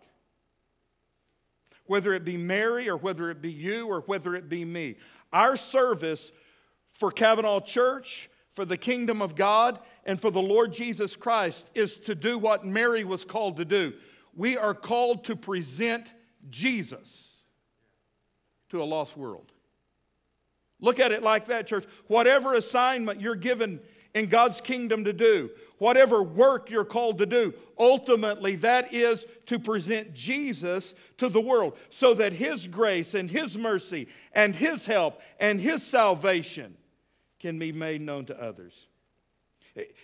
Whether 1.87 2.14
it 2.14 2.24
be 2.24 2.37
Mary 2.37 2.88
or 2.88 2.96
whether 2.96 3.31
it 3.31 3.42
be 3.42 3.53
you 3.53 3.88
or 3.88 4.00
whether 4.03 4.35
it 4.35 4.48
be 4.48 4.64
me. 4.64 4.96
Our 5.33 5.57
service 5.57 6.33
for 6.92 7.11
Cavanaugh 7.11 7.61
Church, 7.61 8.31
for 8.53 8.64
the 8.64 8.76
kingdom 8.76 9.20
of 9.22 9.35
God, 9.35 9.81
and 10.05 10.20
for 10.20 10.31
the 10.31 10.42
Lord 10.42 10.72
Jesus 10.72 11.16
Christ 11.16 11.70
is 11.74 11.98
to 11.98 12.14
do 12.14 12.38
what 12.38 12.64
Mary 12.64 13.05
was 13.05 13.24
called 13.24 13.57
to 13.59 13.64
do. 13.64 13.92
We 14.35 14.57
are 14.57 14.74
called 14.74 15.24
to 15.24 15.37
present 15.37 16.12
Jesus 16.48 17.42
to 18.70 18.83
a 18.83 18.85
lost 18.85 19.16
world. 19.16 19.53
Look 20.81 20.98
at 20.98 21.12
it 21.12 21.22
like 21.22 21.46
that, 21.46 21.66
church. 21.66 21.85
Whatever 22.07 22.55
assignment 22.55 23.20
you're 23.20 23.35
given 23.35 23.81
in 24.14 24.27
God's 24.27 24.61
kingdom 24.61 25.05
to 25.05 25.12
do, 25.12 25.51
whatever 25.79 26.23
work 26.23 26.70
you're 26.70 26.85
called 26.85 27.18
to 27.18 27.27
do, 27.27 27.55
ultimately 27.79 28.57
that 28.57 28.92
is 28.92 29.25
to 29.46 29.59
present 29.59 30.14
Jesus 30.14 30.94
to 31.18 31.29
the 31.29 31.40
world 31.40 31.77
so 31.90 32.14
that 32.14 32.33
His 32.33 32.66
grace 32.66 33.14
and 33.14 33.31
His 33.31 33.57
mercy 33.57 34.09
and 34.33 34.55
His 34.55 34.87
help 34.87 35.20
and 35.38 35.61
His 35.61 35.83
salvation 35.83 36.77
can 37.38 37.59
be 37.59 37.73
made 37.73 38.01
known 38.01 38.27
to 38.27 38.42
others. 38.42 38.87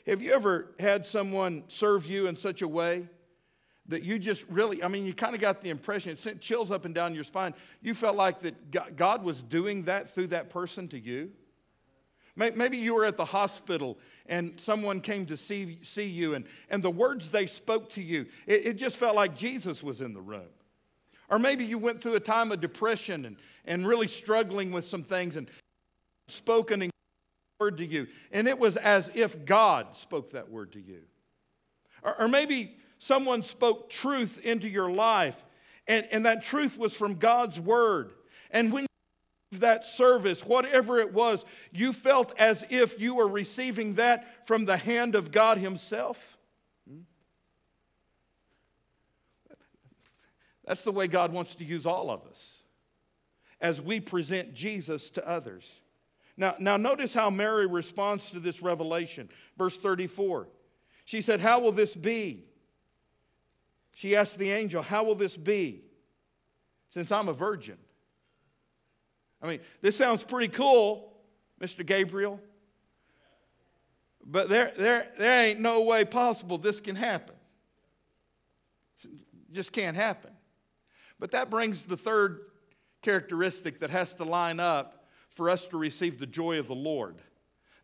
Have 0.07 0.23
you 0.23 0.33
ever 0.33 0.75
had 0.79 1.05
someone 1.05 1.65
serve 1.69 2.07
you 2.07 2.29
in 2.29 2.37
such 2.37 2.63
a 2.63 2.69
way 2.69 3.09
that 3.89 4.03
you 4.03 4.19
just 4.19 4.45
really, 4.49 4.83
I 4.83 4.89
mean, 4.89 5.05
you 5.05 5.15
kind 5.15 5.35
of 5.35 5.41
got 5.41 5.61
the 5.61 5.71
impression, 5.71 6.13
it 6.13 6.19
sent 6.19 6.41
chills 6.41 6.71
up 6.71 6.85
and 6.85 6.95
down 6.95 7.15
your 7.15 7.25
spine. 7.25 7.55
You 7.83 7.95
felt 7.95 8.17
like 8.17 8.41
that 8.41 8.97
God 8.97 9.23
was 9.23 9.43
doing 9.43 9.85
that 9.85 10.11
through 10.15 10.29
that 10.29 10.51
person 10.51 10.89
to 10.89 10.99
you? 10.99 11.31
Maybe 12.37 12.77
you 12.77 12.95
were 12.95 13.07
at 13.07 13.17
the 13.17 13.25
hospital 13.25 13.99
and 14.27 14.53
someone 14.61 15.01
came 15.01 15.25
to 15.27 15.37
see, 15.37 15.79
see 15.83 16.07
you, 16.07 16.35
and, 16.35 16.45
and 16.69 16.83
the 16.83 16.91
words 16.91 17.31
they 17.31 17.47
spoke 17.47 17.89
to 17.91 18.03
you, 18.03 18.27
it, 18.47 18.67
it 18.67 18.73
just 18.75 18.99
felt 18.99 19.17
like 19.17 19.35
Jesus 19.35 19.83
was 19.83 20.03
in 20.03 20.13
the 20.13 20.21
room. 20.21 20.49
Or 21.29 21.39
maybe 21.39 21.65
you 21.65 21.79
went 21.79 22.03
through 22.03 22.15
a 22.15 22.21
time 22.21 22.53
of 22.53 22.61
depression 22.61 23.25
and, 23.25 23.37
and 23.65 23.87
really 23.87 24.07
struggling 24.07 24.71
with 24.71 24.85
some 24.85 25.03
things 25.03 25.37
and 25.37 25.49
spoken 26.29 26.83
a 26.83 26.91
word 27.59 27.79
to 27.79 27.87
you, 27.87 28.07
and 28.33 28.47
it 28.47 28.59
was 28.59 28.77
as 28.77 29.11
if 29.15 29.45
God 29.45 29.97
spoke 29.97 30.33
that 30.33 30.51
word 30.51 30.73
to 30.73 30.81
you. 30.81 31.01
Or, 32.03 32.23
or 32.23 32.29
maybe 32.29 32.77
someone 32.99 33.43
spoke 33.43 33.89
truth 33.89 34.45
into 34.45 34.69
your 34.69 34.91
life, 34.91 35.43
and, 35.89 36.07
and 36.11 36.27
that 36.27 36.43
truth 36.43 36.77
was 36.77 36.95
from 36.95 37.15
God's 37.15 37.59
word. 37.59 38.13
And 38.51 38.73
when 38.73 38.87
that 39.53 39.87
service, 39.87 40.45
whatever 40.45 40.99
it 40.99 41.13
was, 41.13 41.45
you 41.73 41.93
felt 41.93 42.33
as 42.39 42.65
if 42.69 43.01
you 43.01 43.15
were 43.15 43.29
receiving 43.29 43.95
that 43.95 44.47
from 44.47 44.65
the 44.65 44.77
hand 44.77 45.15
of 45.15 45.31
God 45.31 45.59
Himself. 45.59 46.37
That's 50.65 50.83
the 50.83 50.93
way 50.93 51.07
God 51.07 51.33
wants 51.33 51.55
to 51.57 51.65
use 51.65 51.87
all 51.87 52.11
of 52.11 52.27
us 52.27 52.63
as 53.61 53.81
we 53.81 54.01
present 54.01 54.53
Jesus 54.53 55.11
to 55.11 55.27
others. 55.27 55.81
Now, 56.37 56.57
now 56.59 56.77
notice 56.77 57.15
how 57.15 57.31
Mary 57.31 57.67
responds 57.67 58.31
to 58.31 58.41
this 58.41 58.61
revelation. 58.61 59.31
Verse 59.57 59.79
34. 59.79 60.49
She 61.05 61.21
said, 61.21 61.41
How 61.41 61.61
will 61.61 61.73
this 61.73 61.95
be? 61.95 62.45
She 63.95 64.17
asked 64.17 64.39
the 64.39 64.51
angel, 64.51 64.83
How 64.83 65.05
will 65.05 65.15
this 65.15 65.37
be 65.37 65.83
since 66.91 67.11
I'm 67.11 67.29
a 67.29 67.33
virgin? 67.33 67.79
I 69.47 69.51
mean, 69.51 69.61
this 69.81 69.97
sounds 69.97 70.25
pretty 70.25 70.49
cool, 70.49 71.13
Mr. 71.61 71.87
Gabriel. 71.87 72.41
But 74.25 74.49
there, 74.49 74.73
there, 74.77 75.07
there 75.17 75.45
ain't 75.45 75.61
no 75.61 75.83
way 75.83 76.05
possible 76.05 76.59
this 76.59 76.81
can 76.81 76.97
happen. 76.97 77.37
It 79.05 79.11
just 79.53 79.71
can't 79.71 79.97
happen. 79.97 80.33
But 81.21 81.31
that 81.31 81.49
brings 81.49 81.85
the 81.85 81.97
third 81.97 82.41
characteristic 83.03 83.79
that 83.81 83.91
has 83.91 84.15
to 84.15 84.25
line 84.25 84.59
up 84.59 85.05
for 85.29 85.49
us 85.49 85.69
to 85.69 85.77
receive 85.77 86.19
the 86.19 86.27
joy 86.27 86.59
of 86.59 86.67
the 86.67 86.75
Lord. 86.75 87.15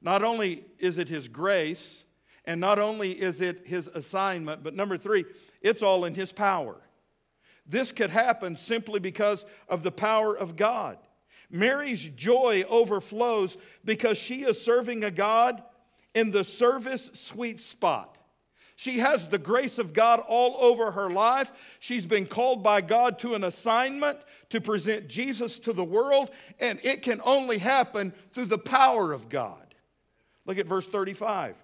Not 0.01 0.25
only 0.25 0.65
is 0.81 0.99
it 0.99 1.09
His 1.09 1.29
grace, 1.29 2.03
and 2.45 2.61
not 2.61 2.81
only 2.81 3.13
is 3.13 3.41
it 3.41 3.69
His 3.69 3.87
assignment, 3.87 4.65
but 4.65 4.75
number 4.75 4.97
three, 4.97 5.27
it's 5.61 5.81
all 5.81 6.07
in 6.07 6.17
His 6.17 6.33
power. 6.33 6.75
This 7.65 7.93
could 7.93 8.11
happen 8.11 8.57
simply 8.57 8.99
because 8.99 9.45
of 9.69 9.85
the 9.85 9.93
power 9.93 10.37
of 10.37 10.57
God. 10.57 10.99
Mary's 11.53 12.09
joy 12.09 12.65
overflows 12.69 13.57
because 13.85 14.19
she 14.19 14.43
is 14.43 14.61
serving 14.61 15.05
a 15.05 15.11
God 15.11 15.63
in 16.15 16.31
the 16.31 16.43
service 16.43 17.11
sweet 17.13 17.61
spot. 17.61 18.19
She 18.75 18.99
has 18.99 19.29
the 19.29 19.39
grace 19.39 19.79
of 19.79 19.93
God 19.93 20.21
all 20.27 20.57
over 20.59 20.91
her 20.91 21.11
life. 21.11 21.53
She's 21.79 22.07
been 22.07 22.27
called 22.27 22.65
by 22.65 22.81
God 22.81 23.19
to 23.21 23.35
an 23.35 23.45
assignment 23.45 24.19
to 24.49 24.61
present 24.61 25.09
Jesus 25.09 25.59
to 25.61 25.73
the 25.73 25.85
world, 25.85 26.31
and 26.59 26.81
it 26.83 27.03
can 27.03 27.21
only 27.25 27.59
happen 27.59 28.13
through 28.33 28.47
the 28.47 28.59
power 28.59 29.13
of 29.13 29.29
God. 29.29 29.75
Look 30.47 30.59
at 30.59 30.67
verse 30.67 30.89
35. 30.89 31.55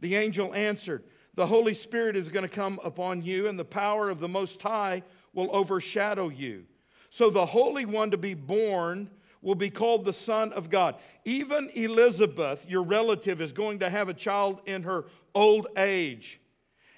The 0.00 0.16
angel 0.16 0.52
answered, 0.52 1.04
The 1.34 1.46
Holy 1.46 1.74
Spirit 1.74 2.16
is 2.16 2.28
going 2.28 2.46
to 2.46 2.54
come 2.54 2.80
upon 2.84 3.22
you, 3.22 3.46
and 3.46 3.58
the 3.58 3.64
power 3.64 4.10
of 4.10 4.18
the 4.20 4.28
Most 4.28 4.60
High 4.60 5.04
will 5.32 5.48
overshadow 5.54 6.28
you. 6.28 6.66
So 7.12 7.28
the 7.28 7.44
Holy 7.44 7.84
One 7.84 8.10
to 8.12 8.16
be 8.16 8.32
born 8.32 9.10
will 9.42 9.54
be 9.54 9.68
called 9.68 10.06
the 10.06 10.14
Son 10.14 10.50
of 10.54 10.70
God. 10.70 10.94
Even 11.26 11.68
Elizabeth, 11.74 12.64
your 12.66 12.82
relative, 12.82 13.42
is 13.42 13.52
going 13.52 13.80
to 13.80 13.90
have 13.90 14.08
a 14.08 14.14
child 14.14 14.62
in 14.64 14.84
her 14.84 15.04
old 15.34 15.66
age. 15.76 16.40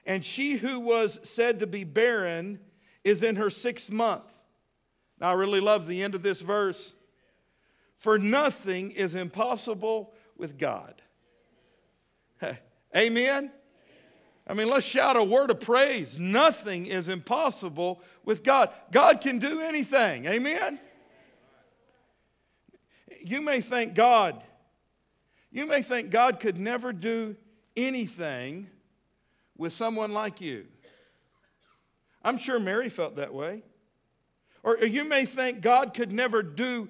And 0.06 0.24
she 0.24 0.52
who 0.52 0.78
was 0.78 1.18
said 1.24 1.58
to 1.58 1.66
be 1.66 1.82
barren 1.82 2.60
is 3.02 3.24
in 3.24 3.34
her 3.34 3.50
sixth 3.50 3.90
month. 3.90 4.30
Now, 5.20 5.30
I 5.30 5.32
really 5.32 5.58
love 5.58 5.88
the 5.88 6.04
end 6.04 6.14
of 6.14 6.22
this 6.22 6.40
verse. 6.40 6.94
For 7.96 8.16
nothing 8.16 8.92
is 8.92 9.16
impossible 9.16 10.14
with 10.36 10.56
God. 10.58 11.02
Amen? 12.96 13.50
I 14.46 14.52
mean, 14.52 14.68
let's 14.68 14.84
shout 14.84 15.16
a 15.16 15.24
word 15.24 15.50
of 15.50 15.60
praise. 15.60 16.18
Nothing 16.18 16.86
is 16.86 17.08
impossible 17.08 18.02
with 18.24 18.44
God. 18.44 18.70
God 18.92 19.20
can 19.20 19.38
do 19.38 19.60
anything. 19.60 20.26
Amen? 20.26 20.78
You 23.22 23.40
may 23.40 23.62
think 23.62 23.94
God, 23.94 24.42
you 25.50 25.66
may 25.66 25.80
think 25.80 26.10
God 26.10 26.40
could 26.40 26.58
never 26.58 26.92
do 26.92 27.36
anything 27.74 28.68
with 29.56 29.72
someone 29.72 30.12
like 30.12 30.42
you. 30.42 30.66
I'm 32.22 32.36
sure 32.36 32.58
Mary 32.58 32.90
felt 32.90 33.16
that 33.16 33.32
way. 33.32 33.62
Or 34.62 34.78
you 34.78 35.04
may 35.04 35.24
think 35.24 35.62
God 35.62 35.94
could 35.94 36.12
never 36.12 36.42
do 36.42 36.88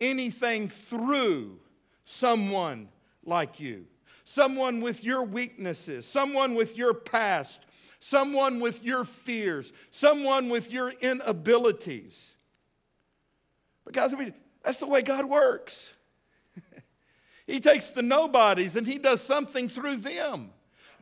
anything 0.00 0.68
through 0.68 1.58
someone 2.04 2.88
like 3.24 3.60
you 3.60 3.86
someone 4.26 4.80
with 4.80 5.04
your 5.04 5.22
weaknesses, 5.22 6.04
someone 6.04 6.56
with 6.56 6.76
your 6.76 6.92
past, 6.92 7.64
someone 8.00 8.58
with 8.58 8.84
your 8.84 9.04
fears, 9.04 9.72
someone 9.92 10.48
with 10.48 10.72
your 10.72 10.90
inabilities. 11.00 12.34
But 13.84 13.94
guys, 13.94 14.12
that's 14.64 14.78
the 14.78 14.88
way 14.88 15.02
God 15.02 15.26
works. 15.26 15.94
he 17.46 17.60
takes 17.60 17.90
the 17.90 18.02
nobodies 18.02 18.74
and 18.74 18.84
he 18.84 18.98
does 18.98 19.22
something 19.22 19.68
through 19.68 19.98
them. 19.98 20.50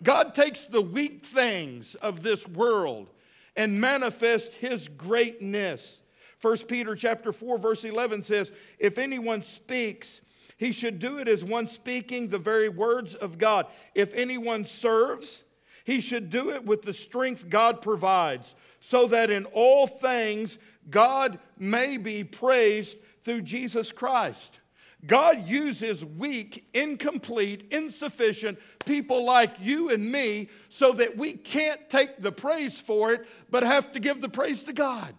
God 0.02 0.34
takes 0.34 0.66
the 0.66 0.82
weak 0.82 1.24
things 1.24 1.94
of 1.96 2.22
this 2.22 2.46
world 2.46 3.08
and 3.56 3.80
manifests 3.80 4.54
his 4.54 4.86
greatness. 4.86 6.02
1 6.42 6.58
Peter 6.68 6.94
chapter 6.94 7.32
4 7.32 7.56
verse 7.56 7.84
11 7.84 8.22
says, 8.22 8.52
"If 8.78 8.98
anyone 8.98 9.40
speaks, 9.40 10.20
he 10.56 10.72
should 10.72 10.98
do 10.98 11.18
it 11.18 11.28
as 11.28 11.44
one 11.44 11.68
speaking 11.68 12.28
the 12.28 12.38
very 12.38 12.68
words 12.68 13.14
of 13.14 13.38
God. 13.38 13.66
If 13.94 14.14
anyone 14.14 14.64
serves, 14.64 15.44
he 15.84 16.00
should 16.00 16.30
do 16.30 16.50
it 16.50 16.64
with 16.64 16.82
the 16.82 16.92
strength 16.92 17.48
God 17.48 17.82
provides, 17.82 18.54
so 18.80 19.06
that 19.08 19.30
in 19.30 19.44
all 19.46 19.86
things 19.86 20.58
God 20.90 21.38
may 21.58 21.96
be 21.96 22.24
praised 22.24 22.96
through 23.22 23.42
Jesus 23.42 23.92
Christ. 23.92 24.60
God 25.06 25.46
uses 25.46 26.04
weak, 26.04 26.66
incomplete, 26.72 27.68
insufficient 27.70 28.58
people 28.86 29.24
like 29.24 29.56
you 29.60 29.90
and 29.90 30.10
me 30.10 30.48
so 30.70 30.92
that 30.92 31.16
we 31.16 31.34
can't 31.34 31.90
take 31.90 32.22
the 32.22 32.32
praise 32.32 32.80
for 32.80 33.12
it, 33.12 33.26
but 33.50 33.62
have 33.62 33.92
to 33.92 34.00
give 34.00 34.20
the 34.20 34.28
praise 34.28 34.62
to 34.62 34.72
God. 34.72 35.14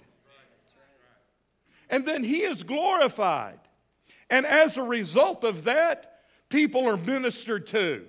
And 1.89 2.05
then 2.05 2.23
He 2.23 2.41
is 2.41 2.63
glorified. 2.63 3.59
And 4.29 4.45
as 4.45 4.77
a 4.77 4.83
result 4.83 5.43
of 5.43 5.65
that, 5.65 6.21
people 6.49 6.87
are 6.87 6.97
ministered 6.97 7.67
to. 7.67 8.05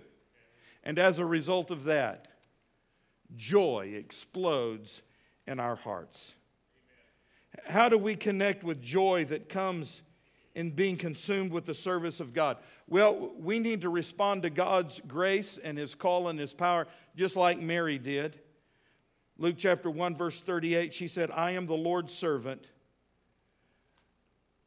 And 0.83 0.99
as 0.99 1.19
a 1.19 1.27
result 1.27 1.71
of 1.71 1.85
that, 1.85 2.29
joy 3.37 3.93
explodes 3.97 5.03
in 5.47 5.61
our 5.61 5.77
hearts. 5.77 6.33
How 7.67 7.89
do 7.89 7.99
we 7.99 8.15
connect 8.15 8.63
with 8.63 8.83
joy 8.83 9.25
that 9.27 9.49
comes 9.49 10.03
in 10.55 10.71
being 10.71 10.97
consumed 10.97 11.51
with 11.51 11.65
the 11.65 11.75
service 11.75 12.21
of 12.21 12.33
God? 12.33 12.59
Well, 12.89 13.33
we 13.39 13.59
need 13.59 13.83
to 13.83 13.89
respond 13.89 14.43
to 14.43 14.51
God's 14.51 15.01
grace 15.07 15.59
and 15.59 15.77
His 15.77 15.95
call 15.95 16.29
and 16.29 16.39
His 16.39 16.55
power, 16.55 16.87
just 17.17 17.37
like 17.37 17.59
Mary 17.61 17.99
did. 17.99 18.41
Luke 19.39 19.57
chapter 19.59 19.91
1, 19.91 20.17
verse 20.17 20.41
38, 20.41 20.95
she 20.95 21.09
said, 21.09 21.31
I 21.31 21.51
am 21.53 21.67
the 21.67 21.75
Lord's 21.75 22.15
servant. 22.15 22.69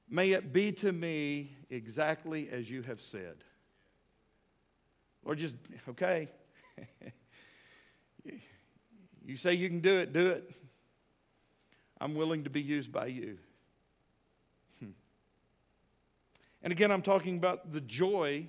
May 0.10 0.32
it 0.32 0.52
be 0.52 0.72
to 0.74 0.92
me 0.92 1.52
exactly 1.70 2.50
as 2.50 2.70
you 2.70 2.82
have 2.84 3.00
said. 3.00 3.44
Or 5.24 5.36
just, 5.36 5.56
okay. 5.88 6.30
you 9.26 9.36
say 9.36 9.54
you 9.54 9.70
can 9.70 9.82
do 9.82 10.00
it, 10.00 10.12
do 10.12 10.30
it. 10.30 10.52
I'm 12.02 12.16
willing 12.16 12.46
to 12.46 12.50
be 12.50 12.62
used 12.62 12.92
by 12.92 13.08
you. 13.08 13.38
Hmm. 14.80 14.92
And 16.64 16.74
again, 16.74 16.92
I'm 16.92 17.04
talking 17.04 17.38
about 17.38 17.72
the 17.72 17.82
joy 17.82 18.48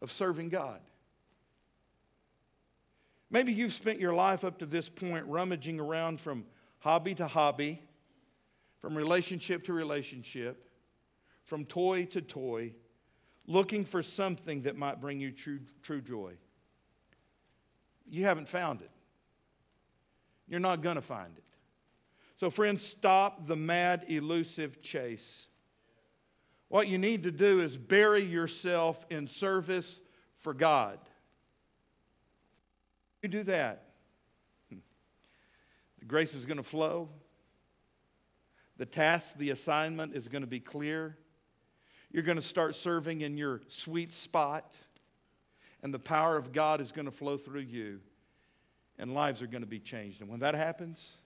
of 0.00 0.12
serving 0.12 0.50
God. 0.50 0.80
Maybe 3.30 3.52
you've 3.52 3.72
spent 3.72 3.98
your 3.98 4.14
life 4.14 4.44
up 4.44 4.58
to 4.58 4.66
this 4.66 4.88
point 4.88 5.26
rummaging 5.26 5.80
around 5.80 6.20
from 6.20 6.44
hobby 6.80 7.14
to 7.16 7.26
hobby 7.26 7.82
from 8.82 8.96
relationship 8.96 9.64
to 9.64 9.72
relationship, 9.72 10.68
from 11.44 11.64
toy 11.64 12.04
to 12.06 12.20
toy, 12.20 12.74
looking 13.46 13.84
for 13.84 14.02
something 14.02 14.62
that 14.62 14.76
might 14.76 15.00
bring 15.00 15.20
you 15.20 15.30
true, 15.30 15.60
true 15.82 16.02
joy. 16.02 16.32
You 18.10 18.24
haven't 18.24 18.48
found 18.48 18.82
it. 18.82 18.90
You're 20.48 20.60
not 20.60 20.82
going 20.82 20.96
to 20.96 21.02
find 21.02 21.32
it. 21.36 21.44
So, 22.36 22.50
friends, 22.50 22.82
stop 22.84 23.46
the 23.46 23.54
mad, 23.54 24.06
elusive 24.08 24.82
chase. 24.82 25.46
What 26.66 26.88
you 26.88 26.98
need 26.98 27.22
to 27.22 27.30
do 27.30 27.60
is 27.60 27.76
bury 27.76 28.24
yourself 28.24 29.06
in 29.10 29.28
service 29.28 30.00
for 30.38 30.52
God. 30.52 30.98
You 33.22 33.28
do 33.28 33.44
that, 33.44 33.84
hmm, 34.70 34.78
the 36.00 36.04
grace 36.06 36.34
is 36.34 36.44
going 36.44 36.56
to 36.56 36.64
flow. 36.64 37.08
The 38.78 38.86
task, 38.86 39.36
the 39.36 39.50
assignment 39.50 40.14
is 40.14 40.28
going 40.28 40.42
to 40.42 40.48
be 40.48 40.60
clear. 40.60 41.16
You're 42.10 42.22
going 42.22 42.36
to 42.36 42.42
start 42.42 42.74
serving 42.74 43.20
in 43.20 43.36
your 43.36 43.60
sweet 43.68 44.12
spot, 44.12 44.74
and 45.82 45.92
the 45.92 45.98
power 45.98 46.36
of 46.36 46.52
God 46.52 46.80
is 46.80 46.92
going 46.92 47.06
to 47.06 47.10
flow 47.10 47.36
through 47.36 47.60
you, 47.62 48.00
and 48.98 49.14
lives 49.14 49.42
are 49.42 49.46
going 49.46 49.62
to 49.62 49.68
be 49.68 49.80
changed. 49.80 50.20
And 50.20 50.30
when 50.30 50.40
that 50.40 50.54
happens, 50.54 51.16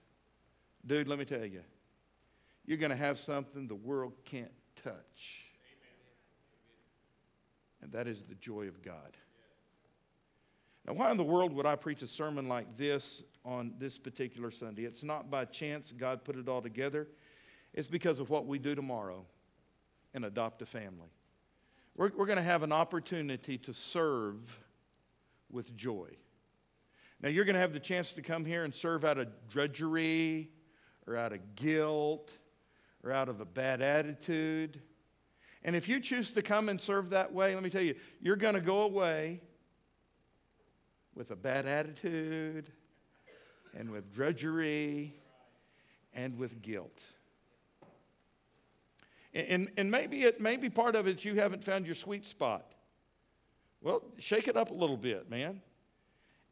dude, 0.85 1.07
let 1.07 1.19
me 1.19 1.25
tell 1.25 1.45
you, 1.45 1.61
you're 2.65 2.77
going 2.77 2.91
to 2.91 2.97
have 2.97 3.17
something 3.17 3.67
the 3.67 3.75
world 3.75 4.13
can't 4.25 4.51
touch. 4.83 5.43
And 7.81 7.91
that 7.91 8.07
is 8.07 8.23
the 8.23 8.35
joy 8.35 8.67
of 8.67 8.81
God. 8.81 9.15
Now, 10.85 10.93
why 10.93 11.11
in 11.11 11.17
the 11.17 11.23
world 11.23 11.53
would 11.53 11.65
I 11.65 11.75
preach 11.75 12.01
a 12.01 12.07
sermon 12.07 12.47
like 12.47 12.77
this 12.77 13.23
on 13.43 13.73
this 13.77 13.97
particular 13.97 14.51
Sunday? 14.51 14.83
It's 14.85 15.03
not 15.03 15.29
by 15.29 15.45
chance 15.45 15.91
God 15.91 16.23
put 16.23 16.37
it 16.37 16.47
all 16.47 16.61
together. 16.61 17.07
It's 17.73 17.87
because 17.87 18.19
of 18.19 18.29
what 18.29 18.45
we 18.45 18.59
do 18.59 18.75
tomorrow 18.75 19.25
and 20.13 20.25
adopt 20.25 20.61
a 20.61 20.65
family. 20.65 21.11
We're, 21.95 22.11
we're 22.15 22.25
going 22.25 22.37
to 22.37 22.43
have 22.43 22.63
an 22.63 22.71
opportunity 22.71 23.57
to 23.59 23.73
serve 23.73 24.59
with 25.51 25.75
joy. 25.75 26.09
Now, 27.21 27.29
you're 27.29 27.45
going 27.45 27.55
to 27.55 27.61
have 27.61 27.73
the 27.73 27.79
chance 27.79 28.11
to 28.13 28.21
come 28.21 28.45
here 28.45 28.63
and 28.63 28.73
serve 28.73 29.03
out 29.03 29.17
of 29.17 29.27
drudgery 29.49 30.49
or 31.07 31.17
out 31.17 31.33
of 31.33 31.55
guilt 31.55 32.33
or 33.03 33.11
out 33.11 33.29
of 33.29 33.41
a 33.41 33.45
bad 33.45 33.81
attitude. 33.81 34.81
And 35.63 35.75
if 35.75 35.89
you 35.89 35.99
choose 35.99 36.31
to 36.31 36.41
come 36.41 36.69
and 36.69 36.79
serve 36.79 37.09
that 37.09 37.33
way, 37.33 37.55
let 37.55 37.63
me 37.63 37.69
tell 37.69 37.81
you, 37.81 37.95
you're 38.21 38.35
going 38.35 38.53
to 38.53 38.61
go 38.61 38.81
away 38.81 39.41
with 41.15 41.31
a 41.31 41.35
bad 41.35 41.65
attitude 41.65 42.71
and 43.75 43.89
with 43.89 44.13
drudgery 44.13 45.15
and 46.13 46.37
with 46.37 46.61
guilt. 46.61 47.01
And, 49.37 49.69
and 49.77 49.91
maybe, 49.91 50.23
it, 50.23 50.41
maybe 50.41 50.67
part 50.67 50.95
of 50.95 51.05
it 51.05 51.23
you 51.23 51.35
haven't 51.35 51.63
found 51.63 51.85
your 51.85 51.93
sweet 51.93 52.25
spot. 52.25 52.73
Well, 53.81 54.01
shake 54.17 54.47
it 54.47 54.57
up 54.57 54.71
a 54.71 54.73
little 54.73 54.97
bit, 54.97 55.29
man. 55.29 55.61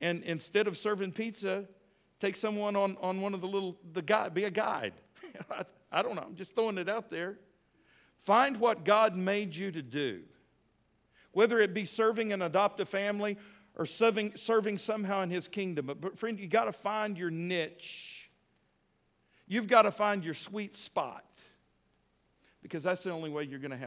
And 0.02 0.22
instead 0.22 0.68
of 0.68 0.78
serving 0.78 1.14
pizza, 1.14 1.66
take 2.20 2.36
someone 2.36 2.76
on, 2.76 2.96
on 3.02 3.22
one 3.22 3.34
of 3.34 3.42
the 3.42 3.48
little, 3.48 3.76
the 3.94 4.04
guy 4.04 4.30
be 4.30 4.44
a 4.44 4.52
guide. 4.52 4.94
I, 5.50 5.64
I 5.92 6.04
don't 6.04 6.16
know, 6.16 6.22
I'm 6.22 6.36
just 6.36 6.54
throwing 6.54 6.78
it 6.78 6.88
out 6.88 7.10
there. 7.10 7.40
Find 8.20 8.58
what 8.58 8.86
God 8.86 9.16
made 9.16 9.56
you 9.56 9.72
to 9.72 9.82
do. 9.82 10.22
Whether 11.32 11.60
it 11.60 11.74
be 11.74 11.86
serving 11.86 12.34
an 12.34 12.44
adoptive 12.44 12.88
family 12.88 13.38
or 13.76 13.88
serving, 13.88 14.34
serving 14.36 14.78
somehow 14.78 15.22
in 15.22 15.32
his 15.32 15.48
kingdom. 15.48 15.88
But, 15.88 16.02
but 16.02 16.20
friend, 16.20 16.40
you 16.40 16.48
got 16.48 16.66
to 16.66 16.72
find 16.72 17.18
your 17.18 17.32
niche. 17.32 18.30
You've 19.48 19.68
got 19.68 19.84
to 19.84 19.92
find 19.92 20.24
your 20.24 20.36
sweet 20.36 20.78
spot 20.78 21.26
because 22.66 22.82
that's 22.82 23.04
the 23.04 23.12
only 23.12 23.30
way 23.30 23.44
you're 23.44 23.60
going 23.60 23.70
to 23.70 23.78
have. 23.78 23.84